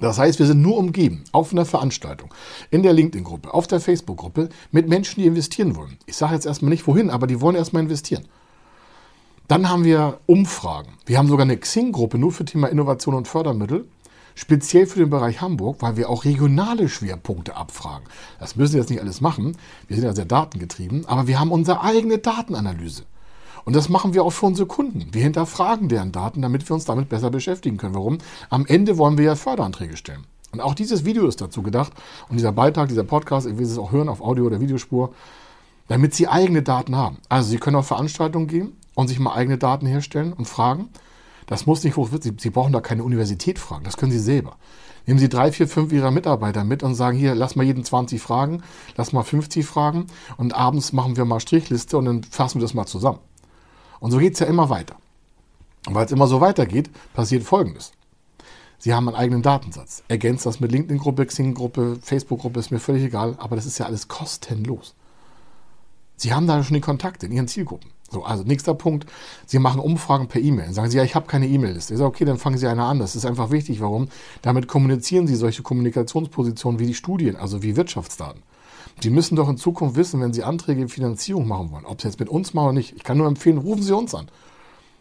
Das 0.00 0.18
heißt, 0.18 0.38
wir 0.38 0.46
sind 0.46 0.62
nur 0.62 0.76
umgeben 0.76 1.24
auf 1.32 1.52
einer 1.52 1.64
Veranstaltung, 1.64 2.32
in 2.70 2.82
der 2.82 2.92
LinkedIn-Gruppe, 2.92 3.52
auf 3.52 3.66
der 3.66 3.80
Facebook-Gruppe 3.80 4.48
mit 4.70 4.88
Menschen, 4.88 5.20
die 5.20 5.26
investieren 5.26 5.74
wollen. 5.76 5.98
Ich 6.06 6.16
sage 6.16 6.34
jetzt 6.34 6.46
erstmal 6.46 6.70
nicht 6.70 6.86
wohin, 6.86 7.10
aber 7.10 7.26
die 7.26 7.40
wollen 7.40 7.56
erstmal 7.56 7.82
investieren. 7.82 8.24
Dann 9.48 9.68
haben 9.68 9.84
wir 9.84 10.20
Umfragen. 10.26 10.92
Wir 11.06 11.18
haben 11.18 11.28
sogar 11.28 11.44
eine 11.44 11.56
Xing-Gruppe 11.56 12.18
nur 12.18 12.32
für 12.32 12.44
Thema 12.44 12.68
Innovation 12.68 13.14
und 13.14 13.26
Fördermittel, 13.26 13.88
speziell 14.34 14.86
für 14.86 15.00
den 15.00 15.10
Bereich 15.10 15.40
Hamburg, 15.40 15.78
weil 15.80 15.96
wir 15.96 16.10
auch 16.10 16.24
regionale 16.24 16.88
Schwerpunkte 16.88 17.56
abfragen. 17.56 18.06
Das 18.38 18.56
müssen 18.56 18.74
wir 18.74 18.80
jetzt 18.80 18.90
nicht 18.90 19.00
alles 19.00 19.20
machen. 19.20 19.56
Wir 19.88 19.96
sind 19.96 20.04
ja 20.04 20.14
sehr 20.14 20.26
datengetrieben, 20.26 21.06
aber 21.06 21.26
wir 21.26 21.40
haben 21.40 21.50
unsere 21.50 21.80
eigene 21.82 22.18
Datenanalyse. 22.18 23.04
Und 23.64 23.76
das 23.76 23.88
machen 23.88 24.14
wir 24.14 24.24
auch 24.24 24.30
für 24.30 24.46
unsere 24.46 24.66
Kunden. 24.66 25.08
Wir 25.12 25.22
hinterfragen 25.22 25.88
deren 25.88 26.12
Daten, 26.12 26.42
damit 26.42 26.68
wir 26.68 26.74
uns 26.74 26.84
damit 26.84 27.08
besser 27.08 27.30
beschäftigen 27.30 27.76
können. 27.76 27.94
Warum? 27.94 28.18
Am 28.50 28.66
Ende 28.66 28.98
wollen 28.98 29.18
wir 29.18 29.24
ja 29.24 29.36
Förderanträge 29.36 29.96
stellen. 29.96 30.24
Und 30.52 30.60
auch 30.60 30.74
dieses 30.74 31.04
Video 31.04 31.26
ist 31.26 31.40
dazu 31.40 31.62
gedacht 31.62 31.92
und 32.28 32.36
dieser 32.36 32.52
Beitrag, 32.52 32.88
dieser 32.88 33.04
Podcast, 33.04 33.46
ich 33.46 33.58
will 33.58 33.66
es 33.66 33.78
auch 33.78 33.92
hören 33.92 34.08
auf 34.08 34.22
Audio- 34.22 34.46
oder 34.46 34.60
Videospur, 34.60 35.12
damit 35.88 36.14
Sie 36.14 36.28
eigene 36.28 36.62
Daten 36.62 36.96
haben. 36.96 37.18
Also 37.28 37.50
Sie 37.50 37.58
können 37.58 37.76
auf 37.76 37.86
Veranstaltungen 37.86 38.46
gehen 38.46 38.72
und 38.94 39.08
sich 39.08 39.18
mal 39.18 39.34
eigene 39.34 39.58
Daten 39.58 39.86
herstellen 39.86 40.32
und 40.32 40.46
fragen. 40.46 40.88
Das 41.46 41.66
muss 41.66 41.84
nicht 41.84 41.96
hoch, 41.96 42.08
Sie, 42.20 42.32
Sie 42.38 42.50
brauchen 42.50 42.72
da 42.72 42.80
keine 42.80 43.04
Universität 43.04 43.58
fragen, 43.58 43.84
das 43.84 43.96
können 43.96 44.12
Sie 44.12 44.18
selber. 44.18 44.56
Nehmen 45.06 45.18
Sie 45.18 45.30
drei, 45.30 45.52
vier, 45.52 45.66
fünf 45.66 45.92
Ihrer 45.92 46.10
Mitarbeiter 46.10 46.64
mit 46.64 46.82
und 46.82 46.94
sagen, 46.94 47.16
hier, 47.16 47.34
lass 47.34 47.56
mal 47.56 47.62
jeden 47.62 47.84
20 47.84 48.20
fragen, 48.20 48.62
lass 48.96 49.14
mal 49.14 49.22
50 49.22 49.64
fragen 49.64 50.06
und 50.36 50.54
abends 50.54 50.92
machen 50.92 51.16
wir 51.16 51.24
mal 51.24 51.40
Strichliste 51.40 51.96
und 51.96 52.04
dann 52.04 52.22
fassen 52.24 52.60
wir 52.60 52.62
das 52.62 52.74
mal 52.74 52.84
zusammen. 52.84 53.18
Und 54.00 54.10
so 54.10 54.18
geht 54.18 54.34
es 54.34 54.40
ja 54.40 54.46
immer 54.46 54.70
weiter. 54.70 54.96
Und 55.86 55.94
weil 55.94 56.06
es 56.06 56.12
immer 56.12 56.26
so 56.26 56.40
weitergeht, 56.40 56.90
passiert 57.14 57.42
Folgendes. 57.44 57.92
Sie 58.78 58.94
haben 58.94 59.08
einen 59.08 59.16
eigenen 59.16 59.42
Datensatz. 59.42 60.04
Ergänzt 60.06 60.46
das 60.46 60.60
mit 60.60 60.70
LinkedIn-Gruppe, 60.70 61.26
Xing-Gruppe, 61.26 61.98
Facebook-Gruppe, 62.00 62.60
ist 62.60 62.70
mir 62.70 62.78
völlig 62.78 63.02
egal, 63.02 63.34
aber 63.38 63.56
das 63.56 63.66
ist 63.66 63.78
ja 63.78 63.86
alles 63.86 64.06
kostenlos. 64.06 64.94
Sie 66.16 66.32
haben 66.32 66.46
da 66.46 66.62
schon 66.62 66.74
die 66.74 66.80
Kontakte 66.80 67.26
in 67.26 67.32
Ihren 67.32 67.48
Zielgruppen. 67.48 67.90
So, 68.10 68.24
also 68.24 68.42
nächster 68.42 68.74
Punkt, 68.74 69.06
Sie 69.46 69.58
machen 69.58 69.80
Umfragen 69.80 70.28
per 70.28 70.40
E-Mail. 70.40 70.72
Sagen 70.72 70.90
Sie, 70.90 70.96
ja, 70.96 71.04
ich 71.04 71.14
habe 71.14 71.26
keine 71.26 71.46
E-Mail-Liste. 71.46 71.94
Ich 71.94 71.98
sage, 71.98 72.08
okay, 72.08 72.24
dann 72.24 72.38
fangen 72.38 72.56
Sie 72.56 72.66
eine 72.66 72.84
an. 72.84 72.98
Das 72.98 73.16
ist 73.16 73.26
einfach 73.26 73.50
wichtig. 73.50 73.80
Warum? 73.80 74.08
Damit 74.42 74.66
kommunizieren 74.66 75.26
Sie 75.26 75.36
solche 75.36 75.62
Kommunikationspositionen 75.62 76.80
wie 76.80 76.86
die 76.86 76.94
Studien, 76.94 77.36
also 77.36 77.62
wie 77.62 77.76
Wirtschaftsdaten. 77.76 78.42
Sie 79.00 79.10
müssen 79.10 79.36
doch 79.36 79.48
in 79.48 79.56
Zukunft 79.56 79.96
wissen, 79.96 80.20
wenn 80.20 80.32
Sie 80.32 80.42
Anträge 80.42 80.82
in 80.82 80.88
Finanzierung 80.88 81.46
machen 81.46 81.70
wollen, 81.70 81.86
ob 81.86 82.00
Sie 82.00 82.08
jetzt 82.08 82.18
mit 82.18 82.28
uns 82.28 82.54
machen 82.54 82.66
oder 82.66 82.74
nicht. 82.74 82.96
Ich 82.96 83.04
kann 83.04 83.18
nur 83.18 83.28
empfehlen, 83.28 83.58
rufen 83.58 83.82
Sie 83.82 83.94
uns 83.94 84.14
an. 84.14 84.28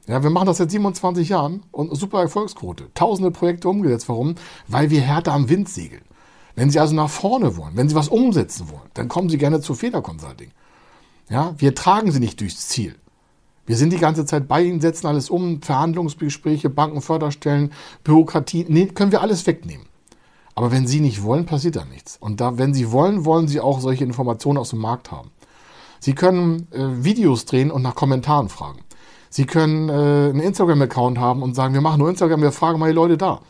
Ja, 0.08 0.24
wir 0.24 0.30
machen 0.30 0.46
das 0.46 0.58
seit 0.58 0.72
27 0.72 1.30
Jahren 1.30 1.64
und 1.72 1.94
super 1.96 2.22
Erfolgsquote. 2.22 2.94
Tausende 2.94 3.32
Projekte 3.32 3.68
umgesetzt. 3.68 4.08
Warum? 4.08 4.36
Weil 4.68 4.90
wir 4.90 5.02
härter 5.02 5.34
am 5.34 5.50
Wind 5.50 5.68
segeln. 5.68 6.04
Wenn 6.56 6.70
Sie 6.70 6.80
also 6.80 6.96
nach 6.96 7.10
vorne 7.10 7.58
wollen, 7.58 7.76
wenn 7.76 7.90
Sie 7.90 7.96
was 7.96 8.08
umsetzen 8.08 8.70
wollen, 8.70 8.90
dann 8.94 9.10
kommen 9.10 9.30
Sie 9.30 9.38
gerne 9.38 9.60
zu 9.60 9.76
Feder 9.76 10.02
Consulting. 10.02 10.52
Ja, 11.30 11.54
wir 11.58 11.76
tragen 11.76 12.12
Sie 12.12 12.20
nicht 12.20 12.40
durchs 12.40 12.70
Ziel. 12.70 12.96
Wir 13.66 13.76
sind 13.76 13.92
die 13.92 13.98
ganze 13.98 14.26
Zeit 14.26 14.48
bei 14.48 14.64
Ihnen, 14.64 14.80
setzen 14.80 15.08
alles 15.08 15.30
um, 15.30 15.62
Verhandlungsgespräche, 15.62 16.70
Bankenförderstellen, 16.70 17.74
Bürokratie, 18.06 18.66
nee, 18.70 18.86
können 18.86 19.12
wir 19.12 19.22
alles 19.22 19.46
wegnehmen. 19.46 19.87
Aber 20.58 20.72
wenn 20.72 20.88
Sie 20.88 21.02
nicht 21.02 21.22
wollen, 21.22 21.46
passiert 21.46 21.76
da 21.76 21.86
nichts. 21.86 22.18
Und 22.20 22.42
da, 22.42 22.58
wenn 22.58 22.74
Sie 22.74 22.92
wollen, 22.92 23.26
wollen 23.26 23.48
Sie 23.48 23.60
auch 23.62 23.80
solche 23.80 24.04
Informationen 24.04 24.58
aus 24.58 24.72
dem 24.72 24.80
Markt 24.80 25.12
haben. 25.12 25.30
Sie 26.00 26.16
können 26.16 26.68
äh, 26.72 27.04
Videos 27.04 27.46
drehen 27.46 27.70
und 27.70 27.84
nach 27.84 27.94
Kommentaren 27.94 28.50
fragen. 28.50 28.80
Sie 29.30 29.46
können 29.46 29.88
äh, 29.88 29.92
einen 29.92 30.40
Instagram-Account 30.40 31.20
haben 31.20 31.44
und 31.44 31.54
sagen, 31.54 31.76
wir 31.76 31.82
machen 31.82 32.00
nur 32.00 32.10
Instagram, 32.10 32.42
wir 32.42 32.52
fragen 32.52 32.80
mal 32.80 32.88
die 32.88 32.96
Leute 32.96 33.18
da. 33.18 33.42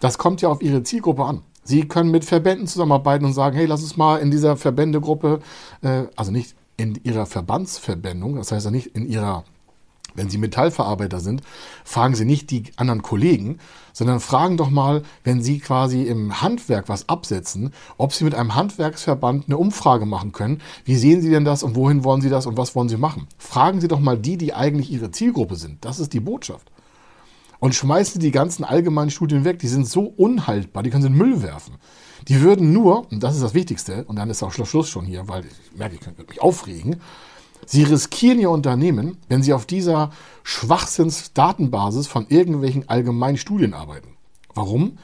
Das 0.00 0.18
kommt 0.18 0.42
ja 0.42 0.50
auf 0.50 0.60
Ihre 0.60 0.82
Zielgruppe 0.82 1.24
an. 1.24 1.40
Sie 1.64 1.88
können 1.88 2.10
mit 2.10 2.26
Verbänden 2.26 2.66
zusammenarbeiten 2.66 3.24
und 3.24 3.32
sagen, 3.32 3.56
hey, 3.56 3.64
lass 3.64 3.80
uns 3.82 3.96
mal 3.96 4.18
in 4.18 4.30
dieser 4.30 4.58
Verbändegruppe, 4.58 5.40
äh, 5.80 6.02
also 6.14 6.30
nicht 6.30 6.56
in 6.76 7.00
Ihrer 7.04 7.24
Verbandsverbändung, 7.24 8.36
das 8.36 8.52
heißt 8.52 8.66
ja 8.66 8.70
nicht 8.70 8.88
in 8.88 9.06
Ihrer 9.06 9.44
wenn 10.14 10.30
Sie 10.30 10.38
Metallverarbeiter 10.38 11.20
sind, 11.20 11.42
fragen 11.84 12.14
Sie 12.14 12.24
nicht 12.24 12.50
die 12.50 12.64
anderen 12.76 13.02
Kollegen, 13.02 13.58
sondern 13.92 14.20
fragen 14.20 14.56
doch 14.56 14.70
mal, 14.70 15.02
wenn 15.24 15.42
Sie 15.42 15.58
quasi 15.58 16.02
im 16.02 16.40
Handwerk 16.40 16.88
was 16.88 17.08
absetzen, 17.08 17.72
ob 17.98 18.12
Sie 18.12 18.24
mit 18.24 18.34
einem 18.34 18.54
Handwerksverband 18.54 19.46
eine 19.46 19.58
Umfrage 19.58 20.06
machen 20.06 20.32
können. 20.32 20.60
Wie 20.84 20.96
sehen 20.96 21.22
Sie 21.22 21.30
denn 21.30 21.44
das 21.44 21.62
und 21.62 21.74
wohin 21.74 22.04
wollen 22.04 22.20
Sie 22.20 22.30
das 22.30 22.46
und 22.46 22.56
was 22.56 22.74
wollen 22.74 22.88
Sie 22.88 22.96
machen? 22.96 23.26
Fragen 23.38 23.80
Sie 23.80 23.88
doch 23.88 24.00
mal 24.00 24.18
die, 24.18 24.36
die 24.36 24.54
eigentlich 24.54 24.90
Ihre 24.90 25.10
Zielgruppe 25.10 25.56
sind. 25.56 25.84
Das 25.84 26.00
ist 26.00 26.12
die 26.12 26.20
Botschaft. 26.20 26.70
Und 27.58 27.74
schmeißen 27.74 28.14
Sie 28.14 28.26
die 28.26 28.32
ganzen 28.32 28.64
allgemeinen 28.64 29.10
Studien 29.10 29.44
weg. 29.44 29.58
Die 29.58 29.68
sind 29.68 29.86
so 29.86 30.02
unhaltbar, 30.02 30.82
die 30.82 30.90
können 30.90 31.02
Sie 31.02 31.08
in 31.08 31.14
den 31.14 31.18
Müll 31.18 31.42
werfen. 31.42 31.74
Die 32.28 32.40
würden 32.40 32.72
nur, 32.72 33.10
und 33.10 33.22
das 33.22 33.34
ist 33.34 33.42
das 33.42 33.54
Wichtigste, 33.54 34.04
und 34.04 34.16
dann 34.16 34.30
ist 34.30 34.42
auch 34.42 34.52
Schluss 34.52 34.88
schon 34.88 35.04
hier, 35.04 35.28
weil 35.28 35.44
ich 35.44 35.78
merke, 35.78 35.94
ich 35.94 36.00
könnte 36.00 36.24
mich 36.28 36.40
aufregen, 36.40 37.00
Sie 37.66 37.82
riskieren 37.82 38.40
Ihr 38.40 38.50
Unternehmen, 38.50 39.18
wenn 39.28 39.42
Sie 39.42 39.52
auf 39.52 39.66
dieser 39.66 40.10
Schwachsinnsdatenbasis 40.42 42.06
von 42.06 42.26
irgendwelchen 42.28 42.88
allgemeinen 42.88 43.36
Studien 43.36 43.74
arbeiten. 43.74 44.16
Warum? 44.54 44.98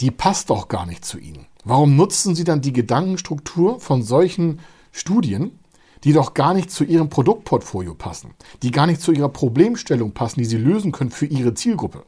Die 0.00 0.10
passt 0.10 0.50
doch 0.50 0.68
gar 0.68 0.86
nicht 0.86 1.04
zu 1.04 1.18
Ihnen. 1.18 1.46
Warum 1.64 1.96
nutzen 1.96 2.34
Sie 2.34 2.44
dann 2.44 2.60
die 2.60 2.72
Gedankenstruktur 2.72 3.78
von 3.80 4.02
solchen 4.02 4.60
Studien, 4.90 5.58
die 6.04 6.12
doch 6.12 6.34
gar 6.34 6.54
nicht 6.54 6.70
zu 6.70 6.84
Ihrem 6.84 7.08
Produktportfolio 7.08 7.94
passen, 7.94 8.34
die 8.62 8.70
gar 8.70 8.86
nicht 8.86 9.00
zu 9.00 9.12
Ihrer 9.12 9.28
Problemstellung 9.28 10.12
passen, 10.12 10.40
die 10.40 10.46
Sie 10.46 10.56
lösen 10.56 10.92
können 10.92 11.10
für 11.10 11.26
Ihre 11.26 11.54
Zielgruppe? 11.54 12.04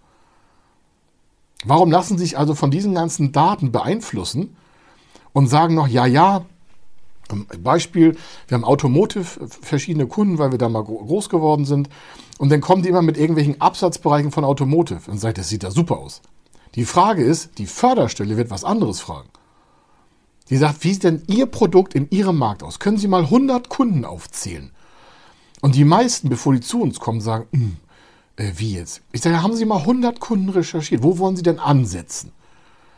Warum 1.64 1.90
lassen 1.90 2.18
Sie 2.18 2.24
sich 2.24 2.38
also 2.38 2.54
von 2.54 2.70
diesen 2.70 2.94
ganzen 2.94 3.32
Daten 3.32 3.72
beeinflussen 3.72 4.56
und 5.32 5.46
sagen 5.46 5.74
noch, 5.74 5.88
ja, 5.88 6.06
ja, 6.06 6.44
Beispiel, 7.62 8.16
wir 8.48 8.54
haben 8.54 8.64
Automotive, 8.64 9.48
verschiedene 9.48 10.06
Kunden, 10.06 10.38
weil 10.38 10.50
wir 10.50 10.58
da 10.58 10.68
mal 10.68 10.84
groß 10.84 11.28
geworden 11.28 11.64
sind. 11.64 11.88
Und 12.38 12.50
dann 12.50 12.60
kommen 12.60 12.82
die 12.82 12.88
immer 12.88 13.02
mit 13.02 13.16
irgendwelchen 13.16 13.60
Absatzbereichen 13.60 14.30
von 14.30 14.44
Automotive 14.44 15.10
und 15.10 15.18
sagt, 15.18 15.38
das 15.38 15.48
sieht 15.48 15.62
da 15.62 15.70
super 15.70 15.98
aus. 15.98 16.22
Die 16.74 16.84
Frage 16.84 17.22
ist, 17.22 17.58
die 17.58 17.66
Förderstelle 17.66 18.36
wird 18.36 18.50
was 18.50 18.64
anderes 18.64 19.00
fragen. 19.00 19.28
Die 20.50 20.56
sagt, 20.56 20.84
wie 20.84 20.92
sieht 20.92 21.04
denn 21.04 21.22
Ihr 21.26 21.46
Produkt 21.46 21.94
in 21.94 22.10
Ihrem 22.10 22.36
Markt 22.36 22.62
aus? 22.62 22.78
Können 22.78 22.98
Sie 22.98 23.08
mal 23.08 23.22
100 23.22 23.68
Kunden 23.68 24.04
aufzählen? 24.04 24.70
Und 25.60 25.74
die 25.74 25.84
meisten, 25.84 26.28
bevor 26.28 26.52
die 26.52 26.60
zu 26.60 26.82
uns 26.82 27.00
kommen, 27.00 27.20
sagen, 27.20 27.46
hm, 27.52 27.76
äh, 28.36 28.52
wie 28.56 28.74
jetzt? 28.74 29.00
Ich 29.12 29.22
sage, 29.22 29.42
haben 29.42 29.54
Sie 29.54 29.64
mal 29.64 29.78
100 29.78 30.20
Kunden 30.20 30.50
recherchiert? 30.50 31.02
Wo 31.02 31.18
wollen 31.18 31.36
Sie 31.36 31.42
denn 31.42 31.58
ansetzen? 31.58 32.32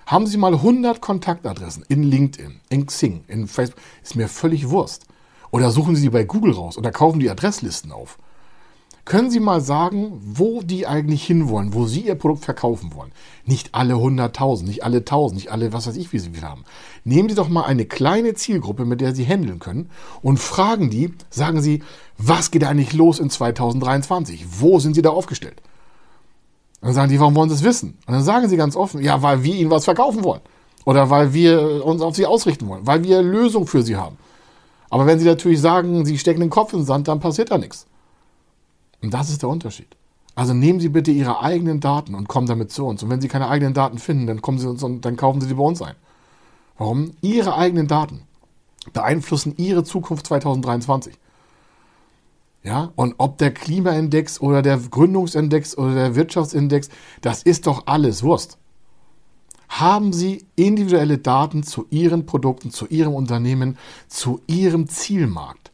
Haben 0.07 0.29
Sie 0.29 0.37
mal 0.37 0.55
100 0.55 1.01
Kontaktadressen 1.01 1.85
in 1.89 2.05
LinkedIn, 2.05 2.61
in 2.69 2.87
Xing, 2.87 3.25
in 3.27 3.49
Facebook, 3.49 3.83
ist 4.05 4.15
mir 4.15 4.29
völlig 4.29 4.71
Wurst. 4.71 5.05
Oder 5.51 5.73
suchen 5.73 5.97
Sie 5.97 6.03
die 6.03 6.11
bei 6.11 6.23
Google 6.23 6.53
raus 6.53 6.79
oder 6.79 6.93
kaufen 6.93 7.19
die 7.19 7.29
Adresslisten 7.29 7.91
auf. 7.91 8.17
Können 9.05 9.33
Sie 9.33 9.41
mal 9.41 9.61
sagen, 9.61 10.21
wo 10.21 10.63
die 10.63 10.87
eigentlich 10.87 11.25
hinwollen, 11.25 11.75
wo 11.75 11.87
Sie 11.87 12.03
Ihr 12.03 12.15
Produkt 12.15 12.45
verkaufen 12.45 12.95
wollen? 12.95 13.11
Nicht 13.47 13.75
alle 13.75 13.95
100.000, 13.95 14.65
nicht 14.65 14.85
alle 14.85 14.99
1.000, 14.99 15.35
nicht 15.35 15.51
alle, 15.51 15.73
was 15.73 15.89
weiß 15.89 15.97
ich, 15.97 16.13
wie 16.13 16.21
Sie 16.21 16.31
viel 16.31 16.43
haben. 16.43 16.65
Nehmen 17.03 17.29
Sie 17.29 17.35
doch 17.35 17.49
mal 17.49 17.65
eine 17.65 17.85
kleine 17.85 18.35
Zielgruppe, 18.35 18.85
mit 18.85 19.01
der 19.01 19.13
Sie 19.13 19.27
handeln 19.27 19.59
können 19.59 19.91
und 20.23 20.39
fragen 20.39 20.89
die, 20.89 21.13
sagen 21.31 21.61
Sie, 21.63 21.83
was 22.17 22.53
geht 22.53 22.63
eigentlich 22.63 22.93
los 22.93 23.19
in 23.19 23.29
2023? 23.29 24.45
Wo 24.61 24.79
sind 24.79 24.95
Sie 24.95 25.03
da 25.03 25.11
aufgestellt? 25.11 25.63
Dann 26.87 26.95
sagen 26.95 27.11
die, 27.11 27.21
warum 27.21 27.35
wollen 27.35 27.49
Sie 27.49 27.55
es 27.55 27.63
wissen? 27.63 27.99
Und 28.07 28.15
dann 28.15 28.23
sagen 28.23 28.49
Sie 28.49 28.57
ganz 28.57 28.77
offen, 28.77 29.03
ja, 29.03 29.21
weil 29.23 29.43
wir 29.43 29.55
Ihnen 29.55 29.71
was 29.71 29.85
verkaufen 29.85 30.25
wollen. 30.25 30.41
Oder 30.85 31.11
weil 31.11 31.33
wir 31.33 31.85
uns 31.85 32.01
auf 32.01 32.15
Sie 32.15 32.27
ausrichten 32.27 32.69
wollen, 32.69 32.87
weil 32.87 33.03
wir 33.03 33.23
Lösungen 33.23 33.67
für 33.67 33.83
Sie 33.83 33.97
haben. 33.97 34.17
Aber 34.89 35.07
wenn 35.07 35.19
Sie 35.19 35.25
natürlich 35.25 35.61
sagen, 35.61 36.05
Sie 36.05 36.19
stecken 36.19 36.41
den 36.41 36.51
Kopf 36.51 36.73
in 36.73 36.81
den 36.81 36.87
Sand, 36.87 37.09
dann 37.09 37.21
passiert 37.21 37.51
da 37.51 37.59
nichts. 37.59 37.87
Und 39.03 39.13
das 39.13 39.31
ist 39.31 39.43
der 39.43 39.49
Unterschied. 39.49 39.89
Also 40.37 40.53
nehmen 40.53 40.81
Sie 40.81 40.91
bitte 40.91 41.11
Ihre 41.11 41.41
eigenen 41.41 41.81
Daten 41.81 42.15
und 42.15 42.29
kommen 42.29 42.47
damit 42.47 42.71
zu 42.71 42.87
uns. 42.87 43.03
Und 43.03 43.11
wenn 43.11 43.21
Sie 43.21 43.29
keine 43.29 43.49
eigenen 43.49 43.75
Daten 43.75 43.99
finden, 43.99 44.27
dann 44.27 44.43
kommen 44.43 44.59
Sie 44.59 44.69
uns 44.69 44.83
und 44.83 45.05
dann 45.05 45.17
kaufen 45.17 45.41
Sie 45.41 45.49
die 45.49 45.55
bei 45.55 45.65
uns 45.65 45.83
ein. 45.83 45.95
Warum? 46.79 47.13
Ihre 47.23 47.57
eigenen 47.57 47.89
Daten 47.89 48.23
beeinflussen 48.93 49.55
Ihre 49.57 49.83
Zukunft 49.83 50.27
2023. 50.27 51.15
Ja, 52.67 52.91
und 52.97 53.15
ob 53.19 53.39
der 53.39 53.55
Klimaindex 53.55 54.41
oder 54.41 54.61
der 54.61 54.79
Gründungsindex 54.79 55.79
oder 55.79 55.95
der 55.95 56.17
Wirtschaftsindex, 56.17 56.89
das 57.21 57.45
ist 57.45 57.69
doch 57.69 57.85
alles 57.87 58.25
Wurst. 58.25 58.59
Haben 59.69 60.13
Sie 60.13 60.45
individuelle 60.57 61.19
Daten 61.19 61.63
zu 61.63 61.87
Ihren 61.91 62.27
Produkten, 62.27 62.73
zu 62.73 62.89
Ihrem 62.89 63.15
Unternehmen, 63.15 63.79
zu 64.09 64.41
Ihrem 64.49 64.89
Zielmarkt? 64.89 65.71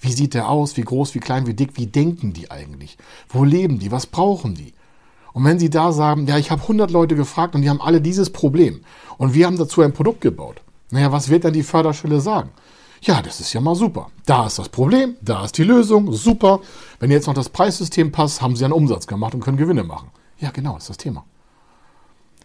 Wie 0.00 0.10
sieht 0.10 0.34
der 0.34 0.48
aus? 0.48 0.76
Wie 0.76 0.82
groß, 0.82 1.14
wie 1.14 1.20
klein, 1.20 1.46
wie 1.46 1.54
dick? 1.54 1.76
Wie 1.76 1.86
denken 1.86 2.32
die 2.32 2.50
eigentlich? 2.50 2.98
Wo 3.28 3.44
leben 3.44 3.78
die? 3.78 3.92
Was 3.92 4.06
brauchen 4.06 4.56
die? 4.56 4.74
Und 5.32 5.44
wenn 5.44 5.60
Sie 5.60 5.70
da 5.70 5.92
sagen, 5.92 6.26
ja, 6.26 6.38
ich 6.38 6.50
habe 6.50 6.62
100 6.62 6.90
Leute 6.90 7.14
gefragt 7.14 7.54
und 7.54 7.62
die 7.62 7.70
haben 7.70 7.80
alle 7.80 8.00
dieses 8.00 8.30
Problem 8.30 8.80
und 9.16 9.32
wir 9.32 9.46
haben 9.46 9.58
dazu 9.58 9.80
ein 9.80 9.92
Produkt 9.92 10.20
gebaut, 10.20 10.60
naja, 10.90 11.12
was 11.12 11.28
wird 11.28 11.44
dann 11.44 11.52
die 11.52 11.62
Förderstelle 11.62 12.20
sagen? 12.20 12.50
Ja, 13.04 13.20
das 13.20 13.40
ist 13.40 13.52
ja 13.52 13.60
mal 13.60 13.74
super. 13.74 14.10
Da 14.26 14.46
ist 14.46 14.60
das 14.60 14.68
Problem, 14.68 15.16
da 15.20 15.44
ist 15.44 15.58
die 15.58 15.64
Lösung, 15.64 16.12
super. 16.12 16.60
Wenn 17.00 17.10
jetzt 17.10 17.26
noch 17.26 17.34
das 17.34 17.48
Preissystem 17.48 18.12
passt, 18.12 18.40
haben 18.40 18.54
Sie 18.54 18.64
einen 18.64 18.72
Umsatz 18.72 19.08
gemacht 19.08 19.34
und 19.34 19.40
können 19.40 19.56
Gewinne 19.56 19.82
machen. 19.82 20.10
Ja, 20.38 20.52
genau, 20.52 20.74
das 20.74 20.84
ist 20.84 20.90
das 20.90 20.96
Thema. 20.98 21.24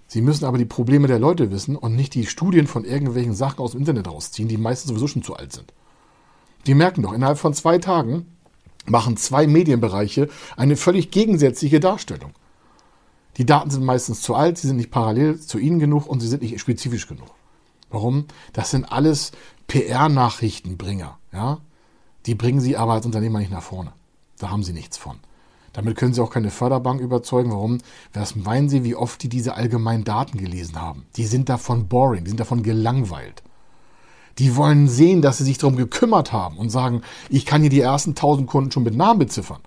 Sie 0.07 0.21
müssen 0.21 0.45
aber 0.45 0.57
die 0.57 0.65
Probleme 0.65 1.07
der 1.07 1.19
Leute 1.19 1.51
wissen 1.51 1.75
und 1.75 1.95
nicht 1.95 2.15
die 2.15 2.25
Studien 2.25 2.65
von 2.65 2.85
irgendwelchen 2.85 3.35
Sachen 3.35 3.59
aus 3.59 3.71
dem 3.71 3.81
Internet 3.81 4.07
rausziehen, 4.07 4.49
die 4.49 4.57
meistens 4.57 4.89
sowieso 4.89 5.07
schon 5.07 5.21
zu 5.21 5.35
alt 5.35 5.53
sind. 5.53 5.73
Die 6.65 6.73
merken 6.73 7.03
doch, 7.03 7.13
innerhalb 7.13 7.37
von 7.37 7.53
zwei 7.53 7.77
Tagen 7.77 8.25
machen 8.85 9.15
zwei 9.15 9.45
Medienbereiche 9.45 10.27
eine 10.55 10.75
völlig 10.75 11.11
gegensätzliche 11.11 11.79
Darstellung. 11.79 12.31
Die 13.35 13.45
Daten 13.45 13.69
sind 13.69 13.83
meistens 13.83 14.21
zu 14.21 14.33
alt, 14.33 14.57
sie 14.57 14.67
sind 14.67 14.77
nicht 14.77 14.89
parallel 14.89 15.39
zu 15.39 15.59
Ihnen 15.59 15.77
genug 15.77 16.07
und 16.07 16.19
sie 16.19 16.27
sind 16.27 16.41
nicht 16.41 16.59
spezifisch 16.59 17.07
genug. 17.07 17.27
Warum? 17.89 18.25
Das 18.53 18.71
sind 18.71 18.85
alles 18.91 19.31
PR-Nachrichtenbringer. 19.67 21.17
Ja? 21.33 21.59
Die 22.25 22.35
bringen 22.35 22.59
Sie 22.59 22.77
aber 22.77 22.93
als 22.93 23.05
Unternehmer 23.05 23.39
nicht 23.39 23.51
nach 23.51 23.63
vorne. 23.63 23.93
Da 24.39 24.49
haben 24.49 24.63
Sie 24.63 24.73
nichts 24.73 24.97
von. 24.97 25.19
Damit 25.73 25.97
können 25.97 26.13
Sie 26.13 26.23
auch 26.23 26.31
keine 26.31 26.49
Förderbank 26.49 27.01
überzeugen. 27.01 27.51
Warum? 27.51 27.77
Was 28.13 28.35
meinen 28.35 28.69
Sie, 28.69 28.83
wie 28.83 28.95
oft 28.95 29.21
die 29.21 29.29
diese 29.29 29.55
allgemeinen 29.55 30.03
Daten 30.03 30.37
gelesen 30.37 30.81
haben? 30.81 31.05
Die 31.15 31.25
sind 31.25 31.49
davon 31.49 31.87
boring, 31.87 32.23
die 32.23 32.29
sind 32.29 32.39
davon 32.39 32.63
gelangweilt. 32.63 33.43
Die 34.39 34.55
wollen 34.55 34.87
sehen, 34.87 35.21
dass 35.21 35.39
sie 35.39 35.43
sich 35.43 35.57
darum 35.57 35.75
gekümmert 35.75 36.31
haben 36.31 36.57
und 36.57 36.69
sagen, 36.69 37.01
ich 37.29 37.45
kann 37.45 37.61
hier 37.61 37.69
die 37.69 37.81
ersten 37.81 38.11
1000 38.11 38.47
Kunden 38.47 38.71
schon 38.71 38.83
mit 38.83 38.95
Namen 38.95 39.19
beziffern. 39.19 39.61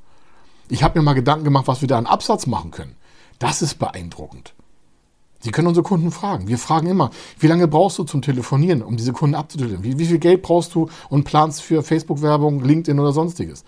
Ich 0.69 0.83
habe 0.85 0.99
mir 0.99 1.05
mal 1.05 1.15
Gedanken 1.15 1.45
gemacht, 1.45 1.67
was 1.67 1.81
wir 1.81 1.89
da 1.89 1.99
an 1.99 2.07
Absatz 2.07 2.47
machen 2.47 2.71
können. 2.71 2.95
Das 3.41 3.63
ist 3.63 3.81
beeindruckend. 3.81 4.55
Sie 5.41 5.51
können 5.51 5.69
unsere 5.69 5.85
Kunden 5.85 6.11
fragen. 6.11 6.49
Wir 6.49 6.59
fragen 6.59 6.87
immer, 6.87 7.11
wie 7.39 7.47
lange 7.47 7.67
brauchst 7.67 7.99
du 7.99 8.05
zum 8.05 8.21
Telefonieren, 8.21 8.83
um 8.83 8.97
diese 8.97 9.13
Kunden 9.13 9.35
abzutelefonieren? 9.35 9.85
Wie, 9.85 9.99
wie 9.99 10.07
viel 10.07 10.19
Geld 10.19 10.43
brauchst 10.43 10.75
du 10.75 10.89
und 11.09 11.25
planst 11.25 11.63
für 11.63 11.83
Facebook-Werbung, 11.83 12.63
LinkedIn 12.63 13.01
oder 13.01 13.13
sonstiges? 13.13 13.65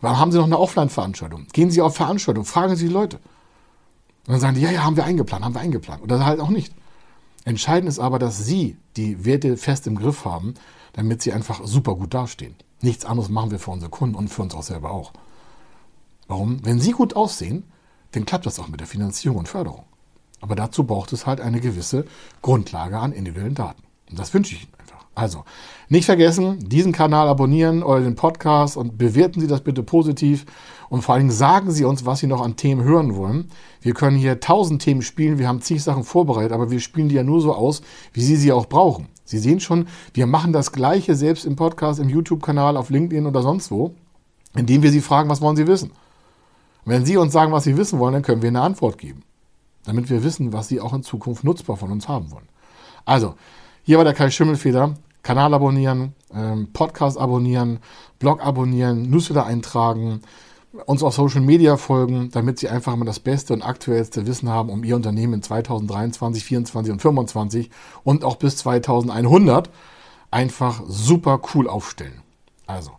Warum 0.00 0.18
haben 0.18 0.32
Sie 0.32 0.38
noch 0.38 0.46
eine 0.46 0.58
Offline-Veranstaltung? 0.58 1.46
Gehen 1.52 1.70
Sie 1.70 1.80
auf 1.80 1.94
Veranstaltungen, 1.94 2.44
fragen 2.44 2.74
Sie 2.74 2.88
die 2.88 2.92
Leute. 2.92 3.18
Und 4.26 4.34
dann 4.34 4.40
sagen 4.40 4.54
die, 4.56 4.62
ja, 4.62 4.70
ja, 4.70 4.82
haben 4.82 4.96
wir 4.96 5.04
eingeplant, 5.04 5.44
haben 5.44 5.54
wir 5.54 5.60
eingeplant. 5.60 6.02
Oder 6.02 6.26
halt 6.26 6.40
auch 6.40 6.50
nicht. 6.50 6.74
Entscheidend 7.44 7.88
ist 7.88 8.00
aber, 8.00 8.18
dass 8.18 8.44
Sie 8.44 8.76
die 8.96 9.24
Werte 9.24 9.56
fest 9.56 9.86
im 9.86 9.96
Griff 9.96 10.24
haben, 10.24 10.54
damit 10.92 11.22
Sie 11.22 11.32
einfach 11.32 11.64
super 11.64 11.94
gut 11.94 12.14
dastehen. 12.14 12.56
Nichts 12.80 13.04
anderes 13.04 13.30
machen 13.30 13.52
wir 13.52 13.60
für 13.60 13.70
unsere 13.70 13.90
Kunden 13.90 14.16
und 14.16 14.28
für 14.28 14.42
uns 14.42 14.54
auch 14.54 14.62
selber 14.62 14.90
auch. 14.90 15.12
Warum? 16.26 16.64
Wenn 16.64 16.80
Sie 16.80 16.92
gut 16.92 17.14
aussehen, 17.14 17.64
dann 18.12 18.26
klappt 18.26 18.46
das 18.46 18.58
auch 18.58 18.68
mit 18.68 18.80
der 18.80 18.86
Finanzierung 18.86 19.38
und 19.38 19.48
Förderung. 19.48 19.84
Aber 20.42 20.56
dazu 20.56 20.84
braucht 20.84 21.12
es 21.12 21.24
halt 21.24 21.40
eine 21.40 21.60
gewisse 21.60 22.04
Grundlage 22.42 22.98
an 22.98 23.12
individuellen 23.12 23.54
Daten. 23.54 23.82
Und 24.10 24.18
das 24.18 24.34
wünsche 24.34 24.54
ich 24.54 24.64
Ihnen 24.64 24.72
einfach. 24.78 25.06
Also, 25.14 25.44
nicht 25.88 26.06
vergessen, 26.06 26.58
diesen 26.68 26.92
Kanal 26.92 27.28
abonnieren 27.28 27.82
oder 27.82 28.00
den 28.00 28.16
Podcast 28.16 28.76
und 28.76 28.98
bewerten 28.98 29.40
Sie 29.40 29.46
das 29.46 29.60
bitte 29.60 29.82
positiv. 29.82 30.44
Und 30.88 31.02
vor 31.02 31.14
allen 31.14 31.28
Dingen 31.28 31.36
sagen 31.36 31.70
Sie 31.70 31.84
uns, 31.84 32.04
was 32.04 32.18
Sie 32.18 32.26
noch 32.26 32.42
an 32.42 32.56
Themen 32.56 32.82
hören 32.82 33.14
wollen. 33.14 33.50
Wir 33.80 33.94
können 33.94 34.16
hier 34.16 34.40
tausend 34.40 34.82
Themen 34.82 35.02
spielen, 35.02 35.38
wir 35.38 35.46
haben 35.46 35.62
zig 35.62 35.82
Sachen 35.82 36.02
vorbereitet, 36.02 36.52
aber 36.52 36.70
wir 36.70 36.80
spielen 36.80 37.08
die 37.08 37.14
ja 37.14 37.24
nur 37.24 37.40
so 37.40 37.54
aus, 37.54 37.82
wie 38.12 38.22
Sie 38.22 38.36
sie 38.36 38.52
auch 38.52 38.66
brauchen. 38.66 39.08
Sie 39.24 39.38
sehen 39.38 39.60
schon, 39.60 39.86
wir 40.12 40.26
machen 40.26 40.52
das 40.52 40.72
Gleiche 40.72 41.14
selbst 41.14 41.44
im 41.44 41.54
Podcast, 41.56 42.00
im 42.00 42.08
YouTube-Kanal, 42.08 42.76
auf 42.76 42.90
LinkedIn 42.90 43.26
oder 43.26 43.42
sonst 43.42 43.70
wo, 43.70 43.94
indem 44.56 44.82
wir 44.82 44.90
Sie 44.90 45.00
fragen, 45.00 45.30
was 45.30 45.40
wollen 45.40 45.56
Sie 45.56 45.68
wissen. 45.68 45.90
Und 46.84 46.92
wenn 46.92 47.04
Sie 47.04 47.16
uns 47.16 47.32
sagen, 47.32 47.52
was 47.52 47.64
Sie 47.64 47.76
wissen 47.76 48.00
wollen, 48.00 48.14
dann 48.14 48.22
können 48.22 48.42
wir 48.42 48.48
eine 48.48 48.62
Antwort 48.62 48.98
geben. 48.98 49.22
Damit 49.84 50.10
wir 50.10 50.22
wissen, 50.22 50.52
was 50.52 50.68
Sie 50.68 50.80
auch 50.80 50.92
in 50.92 51.02
Zukunft 51.02 51.44
nutzbar 51.44 51.76
von 51.76 51.90
uns 51.90 52.08
haben 52.08 52.30
wollen. 52.30 52.48
Also, 53.04 53.34
hier 53.82 53.98
war 53.98 54.04
der 54.04 54.14
Kai 54.14 54.30
Schimmelfeder. 54.30 54.94
Kanal 55.22 55.54
abonnieren, 55.54 56.14
ähm, 56.34 56.72
Podcast 56.72 57.16
abonnieren, 57.16 57.78
Blog 58.18 58.44
abonnieren, 58.44 59.08
Newsletter 59.08 59.46
eintragen, 59.46 60.20
uns 60.86 61.02
auf 61.02 61.14
Social 61.14 61.42
Media 61.42 61.76
folgen, 61.76 62.30
damit 62.32 62.58
Sie 62.58 62.68
einfach 62.68 62.94
immer 62.94 63.04
das 63.04 63.20
beste 63.20 63.52
und 63.52 63.62
aktuellste 63.62 64.26
Wissen 64.26 64.48
haben, 64.48 64.70
um 64.70 64.84
Ihr 64.84 64.96
Unternehmen 64.96 65.34
in 65.34 65.42
2023, 65.42 66.42
2024 66.42 66.92
und 66.92 67.00
2025 67.00 67.70
und 68.04 68.24
auch 68.24 68.36
bis 68.36 68.56
2100 68.58 69.70
einfach 70.30 70.82
super 70.88 71.40
cool 71.54 71.68
aufstellen. 71.68 72.22
Also, 72.66 72.92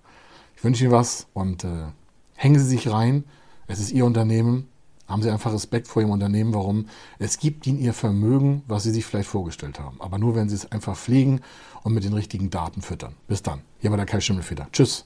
ich 0.56 0.64
wünsche 0.64 0.84
Ihnen 0.84 0.94
was 0.94 1.28
und 1.34 1.64
äh, 1.64 1.88
hängen 2.36 2.60
Sie 2.60 2.66
sich 2.66 2.90
rein. 2.90 3.26
Es 3.68 3.80
ist 3.80 3.92
Ihr 3.92 4.06
Unternehmen 4.06 4.70
haben 5.14 5.22
Sie 5.22 5.30
einfach 5.30 5.54
Respekt 5.54 5.88
vor 5.88 6.02
Ihrem 6.02 6.12
Unternehmen. 6.12 6.54
Warum? 6.54 6.88
Es 7.20 7.38
gibt 7.38 7.68
Ihnen 7.68 7.80
Ihr 7.80 7.94
Vermögen, 7.94 8.64
was 8.68 8.84
Sie 8.84 8.92
sich 8.92 9.06
vielleicht 9.06 9.30
vorgestellt 9.30 9.80
haben. 9.80 10.02
Aber 10.02 10.18
nur, 10.18 10.36
wenn 10.36 10.50
Sie 10.50 10.56
es 10.56 10.72
einfach 10.72 10.98
pflegen 10.98 11.42
und 11.84 11.94
mit 11.94 12.04
den 12.04 12.14
richtigen 12.14 12.50
Daten 12.50 12.82
füttern. 12.82 13.14
Bis 13.28 13.44
dann. 13.44 13.62
Hier 13.80 13.92
war 13.92 13.98
der 13.98 14.08
Kai 14.08 14.20
Schimmelfeder. 14.20 14.68
Tschüss. 14.72 15.06